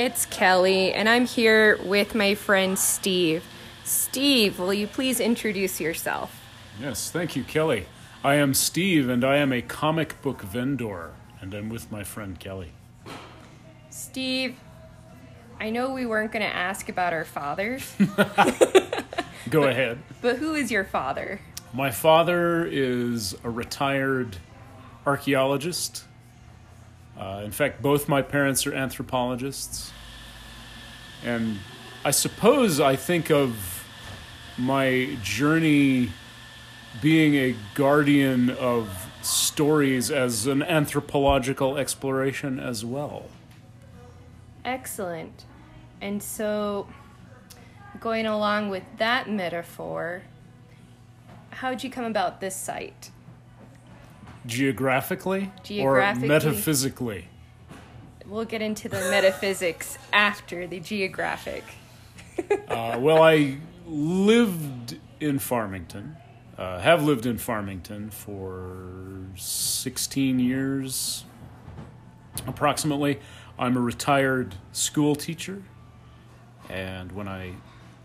it's 0.00 0.24
Kelly, 0.26 0.92
and 0.94 1.08
I'm 1.08 1.26
here 1.26 1.78
with 1.84 2.14
my 2.14 2.34
friend 2.34 2.78
Steve. 2.78 3.44
Steve, 3.84 4.58
will 4.58 4.72
you 4.72 4.86
please 4.86 5.20
introduce 5.20 5.80
yourself? 5.80 6.40
Yes, 6.80 7.10
thank 7.10 7.36
you, 7.36 7.44
Kelly. 7.44 7.86
I 8.24 8.36
am 8.36 8.54
Steve, 8.54 9.08
and 9.10 9.22
I 9.24 9.36
am 9.36 9.52
a 9.52 9.60
comic 9.60 10.20
book 10.22 10.40
vendor, 10.42 11.10
and 11.40 11.52
I'm 11.52 11.68
with 11.68 11.92
my 11.92 12.02
friend 12.02 12.38
Kelly. 12.40 12.72
Steve, 13.90 14.56
I 15.58 15.68
know 15.68 15.92
we 15.92 16.06
weren't 16.06 16.32
going 16.32 16.48
to 16.48 16.54
ask 16.54 16.88
about 16.88 17.12
our 17.12 17.26
fathers, 17.26 17.94
Go 19.50 19.64
ahead. 19.64 19.98
but 20.22 20.36
who 20.36 20.54
is 20.54 20.70
your 20.70 20.84
father? 20.84 21.40
My 21.74 21.90
father 21.90 22.64
is 22.64 23.36
a 23.44 23.50
retired 23.50 24.38
archaeologist. 25.06 26.04
Uh, 27.18 27.42
in 27.44 27.50
fact, 27.50 27.82
both 27.82 28.08
my 28.08 28.22
parents 28.22 28.66
are 28.66 28.74
anthropologists. 28.74 29.92
And 31.24 31.58
I 32.04 32.10
suppose 32.12 32.80
I 32.80 32.96
think 32.96 33.30
of 33.30 33.84
my 34.56 35.16
journey 35.22 36.10
being 37.00 37.34
a 37.34 37.54
guardian 37.74 38.50
of 38.50 39.10
stories 39.22 40.10
as 40.10 40.46
an 40.46 40.62
anthropological 40.62 41.76
exploration 41.76 42.58
as 42.58 42.84
well. 42.84 43.26
Excellent. 44.64 45.44
And 46.00 46.22
so, 46.22 46.88
going 48.00 48.26
along 48.26 48.70
with 48.70 48.84
that 48.96 49.28
metaphor, 49.28 50.22
how'd 51.50 51.84
you 51.84 51.90
come 51.90 52.04
about 52.04 52.40
this 52.40 52.56
site? 52.56 53.10
Geographically, 54.46 55.52
Geographically. 55.62 56.26
or 56.26 56.28
metaphysically? 56.28 57.28
We'll 58.26 58.44
get 58.44 58.62
into 58.62 58.88
the 58.88 59.00
metaphysics 59.10 59.98
after 60.12 60.66
the 60.66 60.80
geographic. 60.80 61.64
Uh, 62.68 62.96
well, 62.98 63.22
I 63.22 63.58
lived 63.86 64.96
in 65.18 65.38
Farmington, 65.38 66.16
uh, 66.56 66.78
have 66.78 67.02
lived 67.04 67.26
in 67.26 67.36
Farmington 67.36 68.10
for 68.10 69.26
16 69.36 70.38
years 70.38 71.24
approximately. 72.46 73.18
I'm 73.58 73.76
a 73.76 73.80
retired 73.80 74.54
school 74.72 75.14
teacher, 75.16 75.62
and 76.68 77.12
when 77.12 77.28
I 77.28 77.54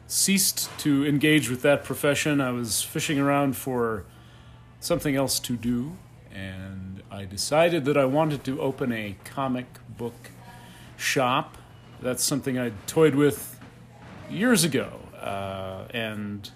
ceased 0.08 0.70
to 0.80 1.06
engage 1.06 1.50
with 1.50 1.62
that 1.62 1.84
profession, 1.84 2.42
I 2.42 2.52
was 2.52 2.82
fishing 2.82 3.20
around 3.20 3.56
for 3.56 4.06
something 4.80 5.16
else 5.16 5.40
to 5.40 5.56
do, 5.56 5.98
and 6.36 7.02
I 7.10 7.26
decided 7.26 7.86
that 7.86 7.98
I 7.98 8.06
wanted 8.06 8.44
to 8.44 8.60
open 8.60 8.92
a 8.92 9.16
comic 9.24 9.68
book 9.98 10.32
shop. 10.98 11.58
That's 12.02 12.24
something 12.24 12.60
I 12.60 12.72
toyed 12.88 13.16
with 13.16 13.60
years 14.30 14.64
ago, 14.64 15.00
uh, 15.22 15.86
and 15.92 16.50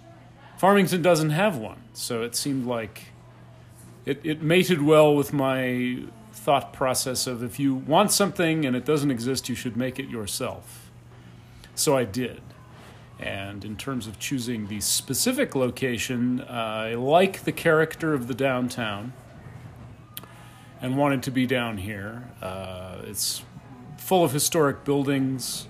Farmington 0.58 1.02
doesn't 1.02 1.30
have 1.30 1.58
one, 1.58 1.82
so 1.94 2.24
it 2.24 2.36
seemed 2.36 2.68
like 2.68 3.06
it, 4.06 4.20
it 4.24 4.42
mated 4.42 4.82
well 4.82 5.16
with 5.16 5.32
my 5.32 6.04
thought 6.34 6.74
process 6.74 7.28
of 7.28 7.44
if 7.44 7.60
you 7.60 7.76
want 7.76 8.12
something 8.12 8.66
and 8.66 8.76
it 8.76 8.86
doesn't 8.86 9.12
exist, 9.12 9.50
you 9.50 9.56
should 9.56 9.78
make 9.78 10.00
it 10.00 10.10
yourself. 10.10 10.90
So 11.76 11.96
I 11.96 12.04
did. 12.04 12.42
And 13.20 13.66
in 13.66 13.76
terms 13.76 14.08
of 14.08 14.20
choosing 14.20 14.68
the 14.68 14.80
specific 14.80 15.54
location, 15.54 16.42
uh, 16.42 16.44
I 16.92 16.94
like 16.96 17.44
the 17.44 17.52
character 17.52 18.14
of 18.14 18.28
the 18.28 18.34
downtown 18.34 19.14
and 20.82 20.98
wanted 20.98 21.24
to 21.24 21.32
be 21.32 21.46
down 21.46 21.78
here. 21.78 22.30
Uh, 22.42 22.98
it's 23.04 23.44
full 23.98 24.24
of 24.24 24.32
historic 24.32 24.84
buildings. 24.84 25.68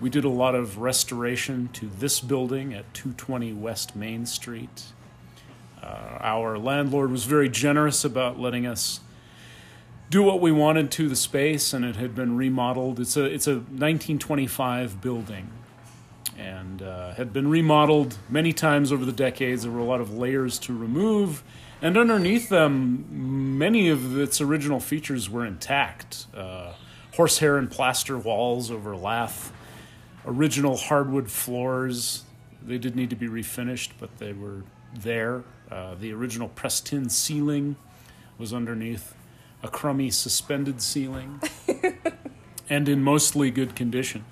We 0.00 0.10
did 0.10 0.24
a 0.24 0.28
lot 0.28 0.54
of 0.54 0.78
restoration 0.78 1.70
to 1.74 1.86
this 1.86 2.20
building 2.20 2.72
at 2.72 2.92
220 2.94 3.52
West 3.54 3.96
Main 3.96 4.26
Street. 4.26 4.84
Uh, 5.82 6.18
our 6.20 6.58
landlord 6.58 7.10
was 7.10 7.24
very 7.24 7.48
generous 7.48 8.04
about 8.04 8.38
letting 8.38 8.66
us 8.66 9.00
do 10.10 10.22
what 10.22 10.40
we 10.40 10.52
wanted 10.52 10.90
to 10.92 11.08
the 11.08 11.16
space, 11.16 11.72
and 11.72 11.84
it 11.84 11.96
had 11.96 12.14
been 12.14 12.36
remodeled. 12.36 12.98
It's 13.00 13.16
a 13.16 13.24
it's 13.24 13.46
a 13.46 13.54
1925 13.54 15.00
building, 15.00 15.50
and 16.36 16.82
uh, 16.82 17.14
had 17.14 17.32
been 17.32 17.48
remodeled 17.48 18.16
many 18.28 18.52
times 18.52 18.90
over 18.92 19.04
the 19.04 19.12
decades. 19.12 19.62
There 19.62 19.72
were 19.72 19.80
a 19.80 19.84
lot 19.84 20.00
of 20.00 20.16
layers 20.16 20.58
to 20.60 20.76
remove, 20.76 21.42
and 21.80 21.96
underneath 21.96 22.48
them, 22.48 23.58
many 23.58 23.88
of 23.88 24.18
its 24.18 24.40
original 24.40 24.80
features 24.80 25.30
were 25.30 25.44
intact. 25.44 26.26
Uh, 26.34 26.72
horsehair 27.14 27.56
and 27.56 27.70
plaster 27.70 28.18
walls 28.18 28.70
over 28.70 28.96
lath, 28.96 29.52
original 30.26 30.76
hardwood 30.76 31.30
floors. 31.30 32.24
They 32.62 32.78
did 32.78 32.96
need 32.96 33.10
to 33.10 33.16
be 33.16 33.28
refinished, 33.28 33.90
but 34.00 34.18
they 34.18 34.32
were 34.32 34.64
there. 34.94 35.44
Uh, 35.70 35.94
the 35.94 36.12
original 36.12 36.48
pressed 36.48 36.86
tin 36.86 37.08
ceiling 37.08 37.76
was 38.38 38.52
underneath 38.52 39.14
a 39.62 39.68
crummy 39.68 40.10
suspended 40.10 40.80
ceiling 40.80 41.40
and 42.70 42.88
in 42.88 43.02
mostly 43.02 43.50
good 43.50 43.74
condition. 43.74 44.24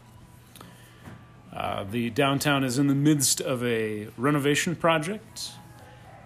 Uh, 1.52 1.84
the 1.84 2.10
downtown 2.10 2.62
is 2.62 2.78
in 2.78 2.86
the 2.86 2.94
midst 2.94 3.40
of 3.40 3.64
a 3.64 4.08
renovation 4.16 4.76
project 4.76 5.52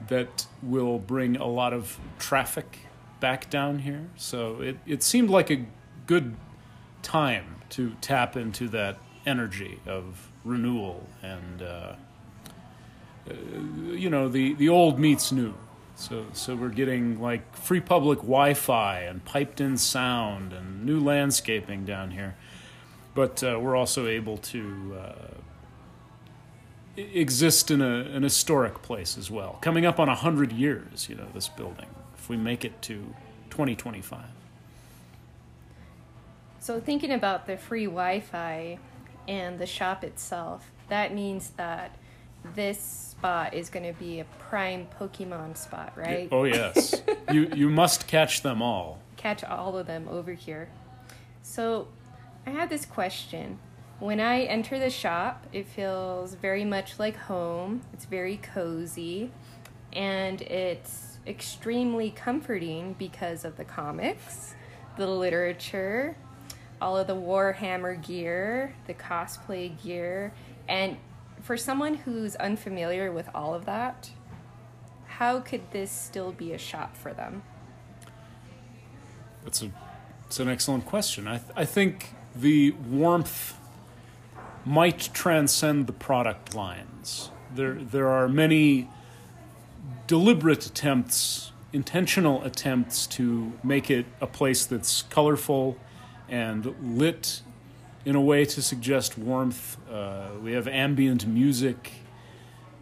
that 0.09 0.47
will 0.63 0.99
bring 0.99 1.37
a 1.37 1.47
lot 1.47 1.73
of 1.73 1.99
traffic 2.19 2.79
back 3.21 3.51
down 3.51 3.81
here. 3.81 4.09
So 4.17 4.61
it, 4.61 4.79
it 4.87 5.03
seemed 5.03 5.31
like 5.31 5.51
a 5.51 5.67
good 6.07 6.35
time 7.03 7.57
to 7.71 7.95
tap 8.01 8.37
into 8.37 8.69
that 8.69 8.99
energy 9.27 9.79
of 9.87 10.31
renewal 10.45 11.07
and, 11.23 11.63
uh, 11.63 11.95
uh, 13.29 13.35
you 13.93 14.09
know, 14.09 14.29
the, 14.29 14.55
the 14.55 14.69
old 14.69 14.99
meets 14.99 15.31
new. 15.31 15.55
So, 15.95 16.25
so 16.33 16.57
we're 16.57 16.71
getting 16.71 17.21
like 17.21 17.55
free 17.55 17.81
public 17.81 18.21
Wi-Fi 18.21 19.01
and 19.01 19.23
piped-in 19.23 19.77
sound 19.77 20.55
and 20.55 20.87
new 20.87 20.99
landscaping 20.99 21.85
down 21.85 22.13
here, 22.13 22.37
but 23.15 23.45
uh, 23.45 23.59
we're 23.61 23.77
also 23.77 24.07
able 24.07 24.39
to 24.39 24.97
uh, 24.99 25.15
exist 26.97 27.71
in 27.71 27.81
a, 27.81 28.01
an 28.01 28.23
historic 28.23 28.83
place 28.83 29.17
as 29.17 29.31
well. 29.31 29.59
Coming 29.63 29.87
up 29.87 29.99
on 29.99 30.09
a 30.09 30.15
hundred 30.15 30.53
years, 30.53 31.09
you 31.09 31.15
know, 31.15 31.27
this 31.35 31.49
building. 31.49 31.87
If 32.17 32.29
we 32.29 32.37
make 32.37 32.65
it 32.65 32.81
to 32.83 33.15
2025, 33.51 34.21
So, 36.61 36.79
thinking 36.81 37.11
about 37.11 37.47
the 37.47 37.57
free 37.57 37.87
Wi 37.87 38.21
Fi 38.21 38.79
and 39.27 39.59
the 39.59 39.67
shop 39.67 40.05
itself, 40.05 40.71
that 40.89 41.15
means 41.15 41.51
that 41.57 41.97
this 42.55 42.81
spot 42.81 43.55
is 43.55 43.69
going 43.71 43.85
to 43.93 43.99
be 43.99 44.21
a 44.21 44.25
prime 44.39 44.87
Pokemon 44.99 45.57
spot, 45.57 45.93
right? 45.97 46.29
oh 46.33 46.45
yes, 46.45 47.03
you 47.33 47.51
you 47.55 47.69
must 47.71 48.07
catch 48.07 48.43
them 48.43 48.61
all. 48.63 48.99
Catch 49.17 49.45
all 49.45 49.77
of 49.77 49.87
them 49.87 50.07
over 50.09 50.33
here. 50.35 50.69
So, 51.43 51.89
I 52.47 52.51
have 52.51 52.69
this 52.71 52.85
question. 52.87 53.59
When 54.01 54.19
I 54.19 54.45
enter 54.45 54.79
the 54.79 54.89
shop, 54.89 55.47
it 55.53 55.67
feels 55.67 56.33
very 56.33 56.65
much 56.65 56.99
like 56.99 57.17
home. 57.17 57.83
It's 57.93 58.07
very 58.07 58.39
cozy 58.39 59.31
and 59.93 60.41
it's 60.41 61.19
extremely 61.27 62.11
comforting 62.11 62.95
because 62.99 63.45
of 63.45 63.59
the 63.59 63.65
comics, 63.65 64.55
the 64.97 65.07
literature, 65.07 66.17
all 66.81 66.97
of 66.97 67.09
the 67.09 67.15
Warhammer 67.15 68.03
gear, 68.03 68.75
the 68.87 68.95
cosplay 68.95 69.81
gear, 69.83 70.33
and 70.67 70.97
for 71.43 71.59
someone 71.59 71.95
who's 71.95 72.37
unfamiliar 72.37 73.13
with 73.13 73.29
all 73.35 73.53
of 73.53 73.67
that, 73.67 74.11
how 75.07 75.41
could 75.41 75.71
this 75.73 75.91
still 75.91 76.33
be 76.33 76.55
a 76.55 76.59
shop 76.59 76.97
for 76.97 77.13
them? 77.13 77.43
That's 79.45 79.63
a 79.63 79.71
it's 80.27 80.41
an 80.41 80.49
excellent 80.49 80.87
question. 80.87 81.27
I 81.27 81.39
th- 81.39 81.51
I 81.57 81.65
think 81.67 82.15
the 82.35 82.71
warmth 82.71 83.60
might 84.65 85.11
transcend 85.13 85.87
the 85.87 85.93
product 85.93 86.55
lines. 86.55 87.31
There 87.55 87.75
there 87.75 88.09
are 88.09 88.29
many 88.29 88.89
deliberate 90.07 90.67
attempts, 90.67 91.53
intentional 91.73 92.43
attempts 92.45 93.07
to 93.07 93.53
make 93.63 93.91
it 93.91 94.07
a 94.21 94.27
place 94.27 94.67
that's 94.67 95.03
colorful 95.03 95.77
and 96.29 96.75
lit 96.99 97.43
in 98.05 98.17
a 98.17 98.21
way 98.21 98.45
to 98.45 98.63
suggest 98.63 99.19
warmth. 99.19 99.77
Uh, 99.91 100.29
we 100.43 100.53
have 100.53 100.67
ambient 100.67 101.27
music. 101.27 101.93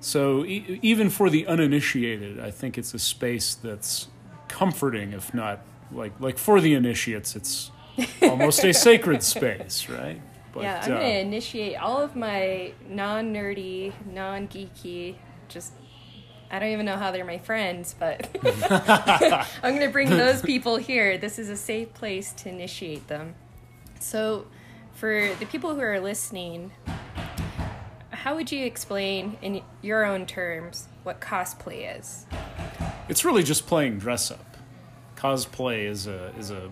So 0.01 0.45
e- 0.45 0.79
even 0.83 1.11
for 1.11 1.29
the 1.29 1.47
uninitiated, 1.47 2.39
I 2.39 2.51
think 2.51 2.79
it's 2.79 2.95
a 2.95 2.99
space 2.99 3.55
that's 3.55 4.09
comforting, 4.49 5.13
if 5.13 5.35
not 5.35 5.61
like 5.93 6.13
like 6.21 6.39
for 6.39 6.61
the 6.61 6.75
initiates, 6.75 7.35
it's 7.37 7.71
almost 8.23 8.65
a 8.65 8.73
sacred 8.73 9.23
space, 9.23 9.89
right? 9.89 10.21
But, 10.53 10.62
yeah, 10.62 10.81
I'm 10.83 10.93
uh, 10.93 10.97
gonna 10.97 11.09
initiate 11.09 11.77
all 11.77 11.99
of 11.99 12.17
my 12.17 12.73
non 12.89 13.35
nerdy, 13.35 13.93
non 14.06 14.49
geeky, 14.49 15.17
just 15.49 15.73
I 16.50 16.59
don't 16.59 16.71
even 16.71 16.87
know 16.87 16.97
how 16.97 17.11
they're 17.11 17.25
my 17.25 17.39
friends, 17.39 17.95
but 17.99 18.29
I'm 19.62 19.75
gonna 19.75 19.91
bring 19.91 20.09
those 20.09 20.41
people 20.43 20.77
here. 20.77 21.19
This 21.19 21.39
is 21.39 21.50
a 21.50 21.56
safe 21.56 21.93
place 21.93 22.33
to 22.35 22.49
initiate 22.49 23.09
them. 23.09 23.35
So, 24.00 24.47
for 24.95 25.31
the 25.39 25.47
people 25.47 25.75
who 25.75 25.81
are 25.81 26.00
listening, 26.00 26.73
how 28.11 28.35
would 28.35 28.50
you 28.50 28.65
explain 28.65 29.37
in 29.43 29.62
your 29.83 30.05
own 30.05 30.27
terms 30.27 30.89
what 31.03 31.21
cosplay 31.21 31.99
is? 31.99 32.27
It's 33.09 33.25
really 33.25 33.43
just 33.43 33.67
playing 33.67 33.99
dress 33.99 34.31
up. 34.31 34.56
Cosplay 35.17 35.85
is 35.85 36.06
a 36.06 36.33
is 36.39 36.50
a 36.50 36.71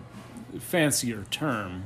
fancier 0.59 1.25
term, 1.29 1.85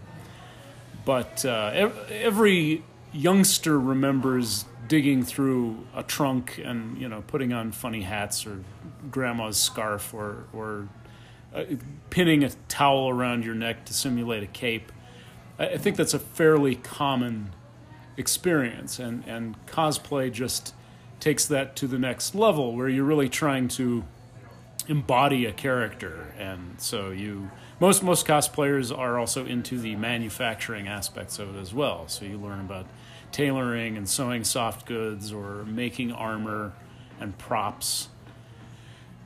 but 1.06 1.46
uh, 1.46 1.90
every 2.10 2.84
youngster 3.14 3.80
remembers 3.80 4.66
digging 4.88 5.24
through 5.24 5.86
a 5.96 6.04
trunk 6.04 6.60
and 6.64 6.98
you 6.98 7.08
know 7.08 7.24
putting 7.28 7.54
on 7.54 7.72
funny 7.72 8.02
hats 8.02 8.46
or 8.46 8.64
grandma's 9.10 9.58
scarf 9.58 10.14
or 10.14 10.46
or 10.54 10.88
uh, 11.54 11.64
pinning 12.10 12.44
a 12.44 12.50
towel 12.68 13.10
around 13.10 13.46
your 13.46 13.56
neck 13.56 13.86
to 13.86 13.94
simulate 13.94 14.44
a 14.44 14.48
cape. 14.48 14.92
I, 15.60 15.70
I 15.70 15.78
think 15.78 15.98
that's 15.98 16.14
a 16.14 16.20
fairly 16.20 16.76
common 16.76 17.52
experience, 18.18 19.00
and 19.00 19.24
and 19.26 19.56
cosplay 19.66 20.32
just 20.32 20.74
takes 21.20 21.46
that 21.46 21.76
to 21.78 21.88
the 21.88 22.00
next 22.00 22.36
level 22.36 22.76
where 22.76 22.90
you're 22.90 23.06
really 23.06 23.30
trying 23.30 23.68
to 23.68 24.04
embody 24.88 25.46
a 25.46 25.54
character 25.54 26.34
and 26.40 26.82
so 26.82 27.12
you 27.12 27.52
most 27.82 28.04
most 28.04 28.28
cosplayers 28.28 28.96
are 28.96 29.18
also 29.18 29.44
into 29.44 29.80
the 29.80 29.96
manufacturing 29.96 30.88
aspects 30.88 31.40
of 31.40 31.56
it 31.56 31.60
as 31.60 31.74
well. 31.74 32.08
So 32.08 32.26
you 32.26 32.38
learn 32.38 32.60
about 32.60 32.86
tailoring 33.32 33.98
and 33.98 34.08
sewing 34.08 34.44
soft 34.44 34.86
goods 34.86 35.34
or 35.34 35.66
making 35.66 36.12
armor 36.12 36.74
and 37.20 37.36
props. 37.40 38.10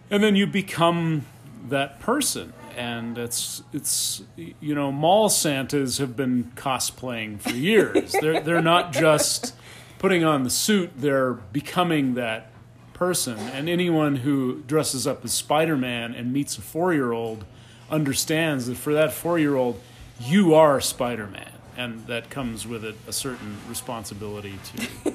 And 0.09 0.23
then 0.23 0.37
you 0.37 0.47
become 0.47 1.25
that 1.67 1.99
person. 1.99 2.53
And 2.77 3.17
it's 3.17 3.61
it's 3.73 4.23
you 4.37 4.73
know 4.73 4.89
mall 4.89 5.27
santas 5.27 5.97
have 5.97 6.15
been 6.15 6.53
cosplaying 6.55 7.41
for 7.41 7.51
years. 7.51 8.13
They're 8.21 8.39
they're 8.39 8.61
not 8.61 8.93
just 8.93 9.53
putting 9.99 10.23
on 10.23 10.43
the 10.43 10.49
suit 10.49 10.91
they're 10.95 11.33
becoming 11.33 12.13
that 12.13 12.51
person. 12.93 13.37
And 13.37 13.67
anyone 13.67 14.17
who 14.17 14.61
dresses 14.61 15.05
up 15.05 15.25
as 15.25 15.33
spider-man 15.33 16.13
and 16.13 16.31
meets 16.31 16.57
a 16.57 16.61
4-year-old 16.61 17.43
understands 17.89 18.67
that 18.67 18.75
for 18.75 18.93
that 18.93 19.09
4-year-old 19.09 19.79
you 20.19 20.53
are 20.53 20.79
spider-man 20.81 21.51
and 21.77 22.05
that 22.07 22.29
comes 22.29 22.65
with 22.65 22.83
it 22.83 22.95
a 23.07 23.13
certain 23.13 23.57
responsibility 23.67 24.57
to 24.63 25.13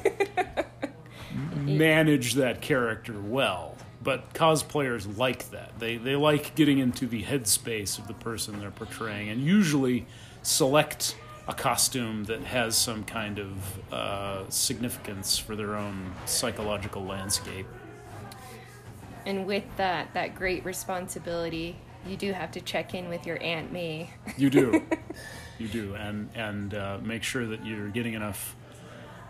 manage 1.56 2.34
that 2.34 2.61
character 2.61 3.14
well 3.20 3.76
but 4.02 4.32
cosplayers 4.32 5.19
like 5.19 5.50
that. 5.50 5.78
They 5.78 5.96
they 5.96 6.17
like 6.17 6.55
getting 6.55 6.78
into 6.78 7.06
the 7.06 7.22
headspace 7.22 7.99
of 7.99 8.08
the 8.08 8.14
person 8.14 8.58
they're 8.61 8.70
portraying, 8.70 9.28
and 9.28 9.43
usually 9.43 10.06
select 10.43 11.16
a 11.49 11.55
costume 11.55 12.25
that 12.25 12.43
has 12.43 12.76
some 12.76 13.05
kind 13.05 13.38
of 13.38 13.93
uh, 13.93 14.49
significance 14.49 15.37
for 15.37 15.56
their 15.56 15.75
own 15.75 16.12
psychological 16.25 17.05
landscape. 17.05 17.66
And 19.26 19.46
with 19.46 19.64
that, 19.76 20.14
that 20.14 20.34
great 20.34 20.64
responsibility, 20.64 21.76
you 22.06 22.17
do 22.17 22.32
have 22.32 22.52
to 22.52 22.61
check 22.61 22.94
in 22.94 23.08
with 23.08 23.26
your 23.26 23.43
Aunt 23.43 23.73
May. 23.73 24.11
You 24.37 24.50
do, 24.50 24.82
you 25.58 25.69
do, 25.69 25.94
and 25.94 26.31
and 26.35 26.75
uh, 26.75 26.99
make 27.02 27.23
sure 27.23 27.47
that 27.47 27.64
you're 27.64 27.88
getting 27.88 28.14
enough 28.14 28.56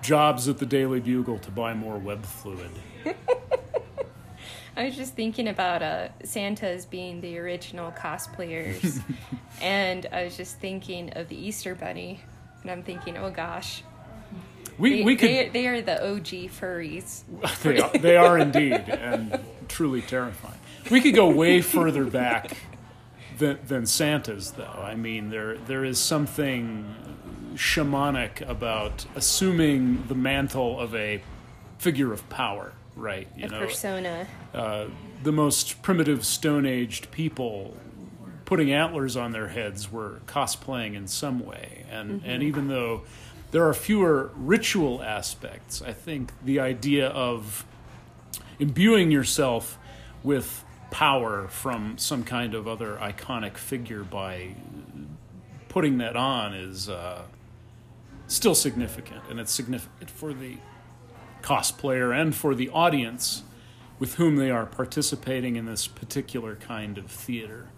jobs 0.02 0.48
at 0.48 0.58
the 0.58 0.66
Daily 0.66 1.00
Bugle 1.00 1.38
to 1.40 1.50
buy 1.50 1.74
more 1.74 1.98
web 1.98 2.24
fluid. 2.24 2.70
I 4.76 4.84
was 4.84 4.96
just 4.96 5.14
thinking 5.14 5.48
about 5.48 5.82
uh, 5.82 6.08
Santas 6.24 6.86
being 6.86 7.20
the 7.20 7.38
original 7.38 7.90
cosplayers, 7.92 9.02
and 9.60 10.06
I 10.12 10.24
was 10.24 10.36
just 10.36 10.58
thinking 10.58 11.12
of 11.14 11.28
the 11.28 11.36
Easter 11.36 11.74
Bunny, 11.74 12.20
and 12.62 12.70
I'm 12.70 12.82
thinking, 12.82 13.16
oh 13.18 13.30
gosh, 13.30 13.82
We 14.78 14.98
they, 14.98 15.02
we 15.02 15.16
could 15.16 15.28
they, 15.28 15.48
they 15.48 15.66
are 15.66 15.82
the 15.82 16.00
OG 16.12 16.26
furries. 16.50 17.24
they 17.62 17.80
are, 17.80 17.90
they 17.98 18.16
are 18.16 18.38
indeed 18.38 18.72
and 18.88 19.40
truly 19.68 20.02
terrifying. 20.02 20.54
We 20.90 21.00
could 21.00 21.14
go 21.14 21.28
way 21.30 21.60
further 21.60 22.04
back 22.04 22.56
than, 23.38 23.58
than 23.66 23.86
Santa's, 23.86 24.52
though. 24.52 24.64
I 24.82 24.94
mean, 24.94 25.30
there 25.30 25.56
there 25.56 25.84
is 25.84 25.98
something 25.98 26.94
shamanic 27.54 28.48
about 28.48 29.06
assuming 29.16 30.04
the 30.08 30.14
mantle 30.14 30.78
of 30.78 30.94
a 30.94 31.22
figure 31.78 32.12
of 32.12 32.28
power, 32.28 32.72
right? 32.96 33.28
You 33.36 33.46
A 33.46 33.48
know, 33.48 33.60
persona. 33.60 34.26
uh, 34.54 34.86
the 35.22 35.32
most 35.32 35.82
primitive 35.82 36.24
Stone 36.24 36.66
Aged 36.66 37.10
people 37.10 37.76
putting 38.44 38.72
antlers 38.72 39.16
on 39.16 39.32
their 39.32 39.48
heads 39.48 39.92
were 39.92 40.20
cosplaying 40.26 40.94
in 40.94 41.06
some 41.06 41.44
way, 41.44 41.84
and 41.90 42.22
and 42.24 42.42
even 42.42 42.68
though 42.68 43.02
there 43.52 43.66
are 43.68 43.74
fewer 43.74 44.30
ritual 44.36 45.02
aspects, 45.02 45.82
I 45.82 45.92
think 45.92 46.32
the 46.44 46.60
idea 46.60 47.08
of 47.08 47.64
imbuing 48.58 49.10
yourself 49.10 49.78
with 50.22 50.64
power 50.90 51.48
from 51.48 51.96
some 51.98 52.24
kind 52.24 52.54
of 52.54 52.66
other 52.66 52.96
iconic 52.96 53.56
figure 53.56 54.02
by 54.02 54.54
putting 55.68 55.98
that 55.98 56.16
on 56.16 56.52
is 56.52 56.88
uh, 56.88 57.22
still 58.26 58.54
significant, 58.54 59.22
and 59.30 59.38
it's 59.38 59.52
significant 59.52 60.10
for 60.10 60.32
the 60.32 60.56
cosplayer 61.42 62.18
and 62.18 62.34
for 62.34 62.54
the 62.54 62.68
audience 62.70 63.42
with 63.98 64.14
whom 64.14 64.36
they 64.36 64.50
are 64.50 64.66
participating 64.66 65.56
in 65.56 65.66
this 65.66 65.86
particular 65.86 66.56
kind 66.56 66.98
of 66.98 67.06
theater. 67.06 67.68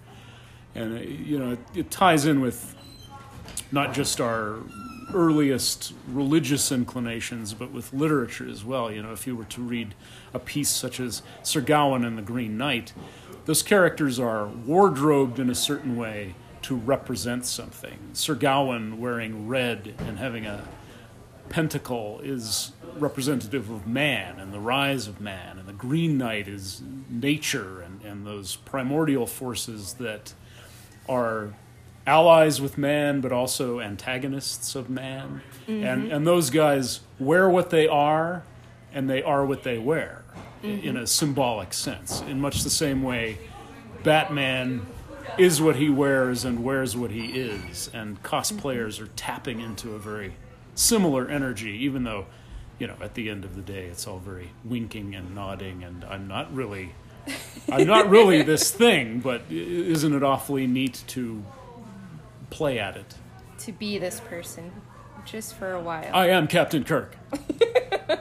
And, 0.74 0.98
uh, 0.98 1.00
you 1.02 1.38
know, 1.38 1.52
it, 1.52 1.58
it 1.74 1.90
ties 1.90 2.24
in 2.24 2.40
with 2.40 2.76
not 3.70 3.92
just 3.92 4.20
our 4.20 4.58
earliest 5.14 5.94
religious 6.08 6.72
inclinations, 6.72 7.54
but 7.54 7.72
with 7.72 7.92
literature 7.92 8.48
as 8.48 8.64
well. 8.64 8.90
You 8.90 9.02
know, 9.02 9.12
if 9.12 9.26
you 9.26 9.36
were 9.36 9.44
to 9.44 9.62
read 9.62 9.94
a 10.34 10.38
piece 10.38 10.70
such 10.70 11.00
as 11.00 11.22
Sir 11.42 11.60
Gawain 11.60 12.04
and 12.04 12.16
the 12.16 12.22
Green 12.22 12.56
Knight, 12.56 12.92
those 13.44 13.62
characters 13.62 14.18
are 14.18 14.46
wardrobed 14.46 15.38
in 15.38 15.50
a 15.50 15.54
certain 15.54 15.96
way 15.96 16.34
to 16.62 16.76
represent 16.76 17.44
something. 17.44 17.98
Sir 18.12 18.34
Gawain 18.34 19.00
wearing 19.00 19.48
red 19.48 19.94
and 19.98 20.18
having 20.18 20.46
a 20.46 20.64
pentacle 21.48 22.20
is 22.22 22.72
representative 22.96 23.68
of 23.68 23.86
man 23.86 24.38
and 24.38 24.52
the 24.52 24.60
rise 24.60 25.06
of 25.08 25.20
man, 25.20 25.58
and 25.58 25.66
the 25.66 25.72
Green 25.72 26.16
Knight 26.16 26.48
is 26.48 26.82
nature 27.10 27.80
and, 27.80 28.00
and 28.02 28.26
those 28.26 28.56
primordial 28.56 29.26
forces 29.26 29.94
that 29.94 30.34
are 31.08 31.54
allies 32.06 32.60
with 32.60 32.76
man 32.76 33.20
but 33.20 33.32
also 33.32 33.80
antagonists 33.80 34.74
of 34.74 34.90
man. 34.90 35.42
And, 35.66 36.04
mm-hmm. 36.04 36.12
and 36.12 36.26
those 36.26 36.50
guys 36.50 37.00
wear 37.18 37.48
what 37.48 37.70
they 37.70 37.86
are 37.86 38.42
and 38.92 39.08
they 39.08 39.22
are 39.22 39.46
what 39.46 39.62
they 39.62 39.78
wear 39.78 40.22
mm-hmm. 40.62 40.86
in 40.86 40.96
a 40.96 41.06
symbolic 41.06 41.72
sense, 41.72 42.20
in 42.22 42.40
much 42.40 42.62
the 42.62 42.70
same 42.70 43.02
way 43.02 43.38
Batman 44.02 44.86
is 45.38 45.62
what 45.62 45.76
he 45.76 45.88
wears 45.88 46.44
and 46.44 46.62
wears 46.64 46.96
what 46.96 47.10
he 47.10 47.26
is, 47.26 47.90
and 47.94 48.22
cosplayers 48.22 48.96
mm-hmm. 48.96 49.04
are 49.04 49.08
tapping 49.16 49.60
into 49.60 49.94
a 49.94 49.98
very 49.98 50.34
similar 50.74 51.28
energy, 51.28 51.70
even 51.70 52.04
though, 52.04 52.26
you 52.78 52.86
know, 52.86 52.96
at 53.00 53.14
the 53.14 53.30
end 53.30 53.44
of 53.44 53.54
the 53.54 53.62
day, 53.62 53.86
it's 53.86 54.06
all 54.06 54.18
very 54.18 54.50
winking 54.64 55.14
and 55.14 55.34
nodding, 55.34 55.84
and 55.84 56.04
I'm 56.04 56.26
not 56.26 56.52
really, 56.54 56.94
I'm 57.70 57.86
not 57.86 58.08
really 58.08 58.42
this 58.42 58.70
thing, 58.70 59.20
but 59.20 59.42
isn't 59.50 60.12
it 60.12 60.22
awfully 60.22 60.66
neat 60.66 61.02
to 61.08 61.44
play 62.52 62.78
at 62.78 62.96
it? 62.96 63.14
To 63.58 63.72
be 63.72 63.98
this 63.98 64.20
person, 64.20 64.70
just 65.24 65.54
for 65.54 65.72
a 65.72 65.80
while. 65.80 66.10
I 66.14 66.28
am 66.28 66.46
Captain 66.46 66.84
Kirk. 66.84 67.16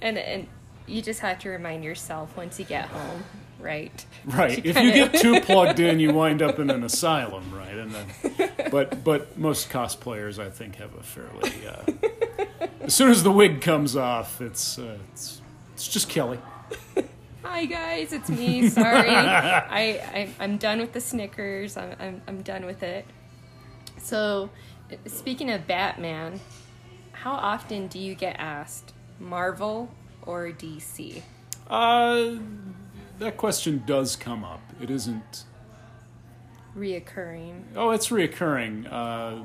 and 0.00 0.18
and 0.18 0.46
you 0.86 1.02
just 1.02 1.20
have 1.20 1.38
to 1.40 1.50
remind 1.50 1.84
yourself 1.84 2.36
once 2.36 2.58
you 2.58 2.64
get 2.64 2.86
home, 2.86 3.24
right? 3.60 4.04
Right. 4.24 4.62
To 4.62 4.68
If 4.68 4.76
kinda- 4.76 4.96
you 4.96 5.08
get 5.08 5.20
too 5.20 5.40
plugged 5.44 5.80
in, 5.80 6.00
you 6.00 6.12
wind 6.12 6.42
up 6.42 6.58
in 6.58 6.70
an 6.70 6.82
asylum, 6.82 7.44
right? 7.54 7.74
And 7.74 7.92
then, 7.92 8.50
but 8.70 9.04
but 9.04 9.38
most 9.38 9.70
cosplayers, 9.70 10.38
I 10.38 10.50
think, 10.50 10.76
have 10.76 10.94
a 10.94 11.02
fairly. 11.02 11.52
Uh, 11.66 12.66
as 12.82 12.94
soon 12.94 13.10
as 13.10 13.22
the 13.22 13.30
wig 13.32 13.60
comes 13.60 13.96
off, 13.96 14.40
it's 14.40 14.78
uh, 14.78 14.96
it's 15.12 15.40
it's 15.74 15.88
just 15.88 16.08
Kelly. 16.08 16.38
Hi 17.44 17.64
guys, 17.66 18.12
it's 18.12 18.28
me. 18.28 18.68
Sorry, 18.68 19.10
I, 19.14 19.88
I 19.90 20.28
I'm 20.40 20.56
done 20.58 20.80
with 20.80 20.92
the 20.92 21.00
Snickers. 21.00 21.76
I'm 21.76 21.94
I'm 22.00 22.22
I'm 22.26 22.42
done 22.42 22.66
with 22.66 22.82
it. 22.82 23.04
So, 24.08 24.48
speaking 25.04 25.50
of 25.50 25.66
Batman, 25.66 26.40
how 27.12 27.32
often 27.32 27.88
do 27.88 27.98
you 27.98 28.14
get 28.14 28.36
asked 28.38 28.94
Marvel 29.20 29.92
or 30.22 30.46
DC? 30.46 31.20
Uh, 31.68 32.36
that 33.18 33.36
question 33.36 33.82
does 33.84 34.16
come 34.16 34.44
up. 34.44 34.62
It 34.80 34.88
isn't. 34.88 35.44
Reoccurring. 36.74 37.64
Oh, 37.76 37.90
it's 37.90 38.08
reoccurring. 38.08 38.90
Uh, 38.90 39.44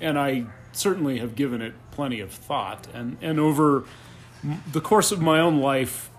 and 0.00 0.16
I 0.16 0.46
certainly 0.70 1.18
have 1.18 1.34
given 1.34 1.62
it 1.62 1.74
plenty 1.90 2.20
of 2.20 2.30
thought. 2.30 2.86
And, 2.94 3.16
and 3.20 3.40
over 3.40 3.86
the 4.70 4.80
course 4.80 5.10
of 5.10 5.20
my 5.20 5.40
own 5.40 5.58
life, 5.58 6.11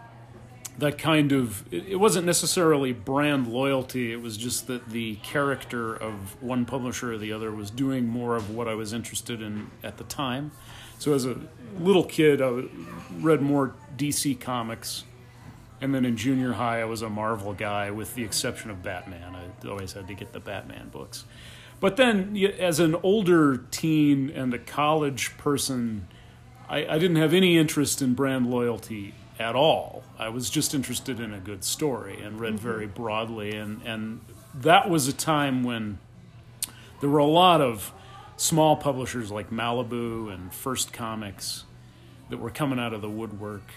that 0.77 0.97
kind 0.97 1.31
of 1.31 1.71
it, 1.71 1.99
wasn't 1.99 2.25
necessarily 2.25 2.93
brand 2.93 3.47
loyalty. 3.47 4.11
It 4.11 4.21
was 4.21 4.37
just 4.37 4.67
that 4.67 4.89
the 4.89 5.15
character 5.17 5.95
of 5.95 6.41
one 6.41 6.65
publisher 6.65 7.13
or 7.13 7.17
the 7.17 7.31
other 7.31 7.51
was 7.51 7.69
doing 7.69 8.07
more 8.07 8.35
of 8.35 8.49
what 8.49 8.67
I 8.67 8.73
was 8.73 8.93
interested 8.93 9.41
in 9.41 9.69
at 9.83 9.97
the 9.97 10.03
time. 10.03 10.51
So 10.97 11.13
as 11.13 11.25
a 11.25 11.37
little 11.79 12.03
kid, 12.03 12.41
I 12.41 12.63
read 13.19 13.41
more 13.41 13.75
DC 13.97 14.39
comics, 14.39 15.03
and 15.81 15.93
then 15.93 16.05
in 16.05 16.17
junior 16.17 16.53
high, 16.53 16.81
I 16.81 16.85
was 16.85 17.01
a 17.01 17.09
Marvel 17.09 17.53
guy, 17.53 17.91
with 17.91 18.15
the 18.15 18.23
exception 18.23 18.71
of 18.71 18.81
Batman. 18.81 19.35
I 19.35 19.67
always 19.67 19.93
had 19.93 20.07
to 20.07 20.13
get 20.13 20.33
the 20.33 20.39
Batman 20.39 20.89
books. 20.89 21.25
But 21.79 21.97
then, 21.97 22.37
as 22.57 22.79
an 22.79 22.95
older 23.03 23.57
teen 23.69 24.29
and 24.29 24.53
a 24.53 24.59
college 24.59 25.37
person, 25.37 26.07
I, 26.69 26.85
I 26.85 26.97
didn't 26.97 27.17
have 27.17 27.33
any 27.33 27.57
interest 27.57 28.01
in 28.01 28.13
brand 28.13 28.49
loyalty 28.49 29.13
at 29.43 29.55
all. 29.55 30.03
I 30.17 30.29
was 30.29 30.49
just 30.49 30.73
interested 30.73 31.19
in 31.19 31.33
a 31.33 31.39
good 31.39 31.65
story 31.65 32.21
and 32.21 32.39
read 32.39 32.57
very 32.57 32.87
broadly. 32.87 33.55
And, 33.55 33.81
and 33.83 34.21
that 34.53 34.89
was 34.89 35.09
a 35.09 35.13
time 35.13 35.63
when 35.63 35.97
there 37.01 37.09
were 37.09 37.19
a 37.19 37.25
lot 37.25 37.59
of 37.59 37.91
small 38.37 38.77
publishers 38.77 39.31
like 39.31 39.49
Malibu 39.49 40.33
and 40.33 40.53
First 40.53 40.93
Comics 40.93 41.65
that 42.29 42.37
were 42.37 42.49
coming 42.51 42.79
out 42.79 42.93
of 42.93 43.01
the 43.01 43.09
woodwork. 43.09 43.69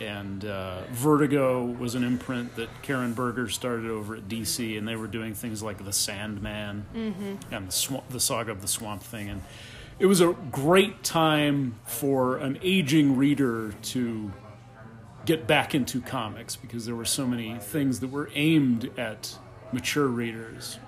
And 0.00 0.44
uh, 0.44 0.84
Vertigo 0.90 1.64
was 1.66 1.94
an 1.94 2.02
imprint 2.02 2.56
that 2.56 2.70
Karen 2.80 3.12
Berger 3.12 3.50
started 3.50 3.90
over 3.90 4.16
at 4.16 4.26
DC, 4.28 4.78
and 4.78 4.88
they 4.88 4.96
were 4.96 5.08
doing 5.08 5.34
things 5.34 5.62
like 5.62 5.84
The 5.84 5.92
Sandman 5.92 6.86
and 7.50 7.68
the, 7.68 7.72
Swa- 7.72 8.08
the 8.08 8.20
Saga 8.20 8.52
of 8.52 8.62
the 8.62 8.68
Swamp 8.68 9.02
Thing. 9.02 9.28
And 9.28 9.42
it 9.98 10.06
was 10.06 10.20
a 10.22 10.34
great 10.50 11.02
time 11.04 11.74
for 11.84 12.38
an 12.38 12.58
aging 12.62 13.16
reader 13.16 13.74
to 13.82 14.32
get 15.28 15.46
back 15.46 15.74
into 15.74 16.00
comics 16.00 16.56
because 16.56 16.86
there 16.86 16.94
were 16.94 17.04
so 17.04 17.26
many 17.26 17.58
things 17.58 18.00
that 18.00 18.08
were 18.08 18.30
aimed 18.34 18.90
at 18.98 19.38
mature 19.72 20.06
readers. 20.06 20.78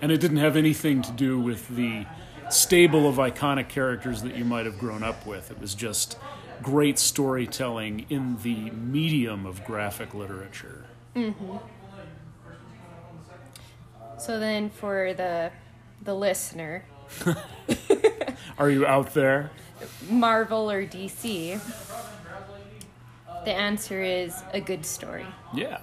And 0.00 0.10
it 0.10 0.18
didn't 0.18 0.38
have 0.38 0.56
anything 0.56 1.02
to 1.02 1.12
do 1.12 1.38
with 1.38 1.68
the 1.68 2.06
stable 2.48 3.06
of 3.06 3.16
iconic 3.16 3.68
characters 3.68 4.22
that 4.22 4.34
you 4.34 4.46
might 4.46 4.64
have 4.64 4.78
grown 4.78 5.02
up 5.02 5.26
with. 5.26 5.50
It 5.50 5.60
was 5.60 5.74
just 5.74 6.16
great 6.62 6.98
storytelling 6.98 8.06
in 8.08 8.38
the 8.42 8.70
medium 8.70 9.44
of 9.44 9.62
graphic 9.66 10.14
literature. 10.14 10.86
Mm-hmm. 11.14 11.58
So 14.18 14.40
then, 14.40 14.70
for 14.70 15.12
the 15.12 15.50
the 16.00 16.14
listener, 16.14 16.84
Are 18.58 18.70
you 18.70 18.86
out 18.86 19.14
there? 19.14 19.50
Marvel 20.08 20.70
or 20.70 20.86
DC, 20.86 21.60
the 23.44 23.52
answer 23.52 24.02
is 24.02 24.34
a 24.52 24.60
good 24.60 24.84
story. 24.86 25.26
Yeah. 25.54 25.78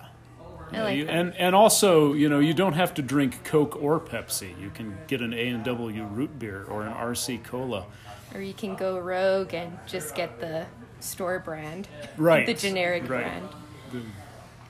I 0.71 0.75
Yeah, 0.77 0.83
like 0.83 0.97
you- 0.97 1.05
that. 1.05 1.13
and 1.15 1.33
and 1.35 1.55
also, 1.55 2.13
you 2.13 2.29
know, 2.29 2.39
you 2.39 2.53
don't 2.53 2.73
have 2.73 2.93
to 2.95 3.01
drink 3.01 3.43
Coke 3.43 3.75
or 3.81 3.99
Pepsi. 3.99 4.59
You 4.59 4.69
can 4.69 4.97
get 5.07 5.21
an 5.21 5.33
A 5.33 5.47
and 5.49 5.63
W 5.65 6.03
root 6.05 6.37
beer 6.39 6.65
or 6.69 6.83
an 6.83 6.93
RC 6.93 7.43
cola. 7.43 7.85
Or 8.33 8.41
you 8.41 8.53
can 8.53 8.75
go 8.75 8.97
rogue 8.97 9.53
and 9.53 9.77
just 9.85 10.15
get 10.15 10.39
the 10.39 10.65
store 11.01 11.39
brand, 11.39 11.87
Right. 12.15 12.45
the 12.45 12.53
generic 12.53 13.01
right. 13.09 13.23
brand. 13.25 13.49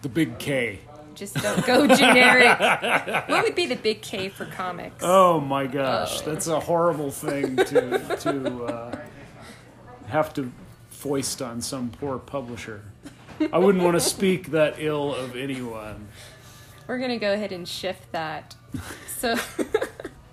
The 0.01 0.09
big 0.09 0.39
K. 0.39 0.79
Just 1.13 1.35
don't 1.35 1.63
go 1.67 1.85
generic. 1.87 2.59
what 3.29 3.43
would 3.43 3.53
be 3.53 3.67
the 3.67 3.75
big 3.75 4.01
K 4.01 4.29
for 4.29 4.45
comics? 4.45 5.03
Oh 5.03 5.39
my 5.39 5.67
gosh, 5.67 6.21
Oh. 6.21 6.31
that's 6.31 6.47
a 6.47 6.59
horrible 6.59 7.11
thing 7.11 7.55
to 7.57 8.17
to 8.21 8.63
uh, 8.65 8.99
have 10.07 10.33
to 10.35 10.51
foist 11.01 11.41
on 11.41 11.59
some 11.61 11.89
poor 11.89 12.19
publisher. 12.19 12.83
I 13.51 13.57
wouldn't 13.57 13.83
want 13.83 13.95
to 13.95 13.99
speak 13.99 14.51
that 14.51 14.75
ill 14.77 15.15
of 15.15 15.35
anyone. 15.35 16.07
We're 16.85 16.99
gonna 16.99 17.17
go 17.17 17.33
ahead 17.33 17.51
and 17.51 17.67
shift 17.67 18.11
that. 18.11 18.55
So, 19.17 19.35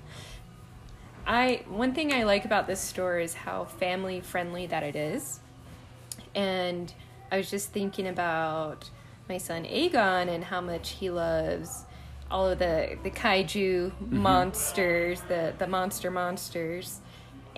I 1.27 1.65
one 1.69 1.95
thing 1.95 2.13
I 2.13 2.25
like 2.25 2.45
about 2.45 2.67
this 2.67 2.81
store 2.81 3.19
is 3.19 3.33
how 3.33 3.65
family 3.65 4.21
friendly 4.21 4.67
that 4.67 4.83
it 4.83 4.95
is, 4.95 5.41
and 6.35 6.93
I 7.33 7.39
was 7.39 7.51
just 7.51 7.73
thinking 7.73 8.07
about 8.07 8.91
my 9.27 9.39
son 9.39 9.65
Aegon 9.65 10.29
and 10.29 10.45
how 10.45 10.61
much 10.61 10.91
he 10.91 11.09
loves 11.09 11.85
all 12.31 12.47
of 12.47 12.59
the 12.59 12.99
the 13.03 13.11
kaiju 13.11 13.87
mm-hmm. 13.87 14.19
monsters, 14.19 15.23
the 15.23 15.55
the 15.57 15.67
monster 15.67 16.11
monsters. 16.11 17.01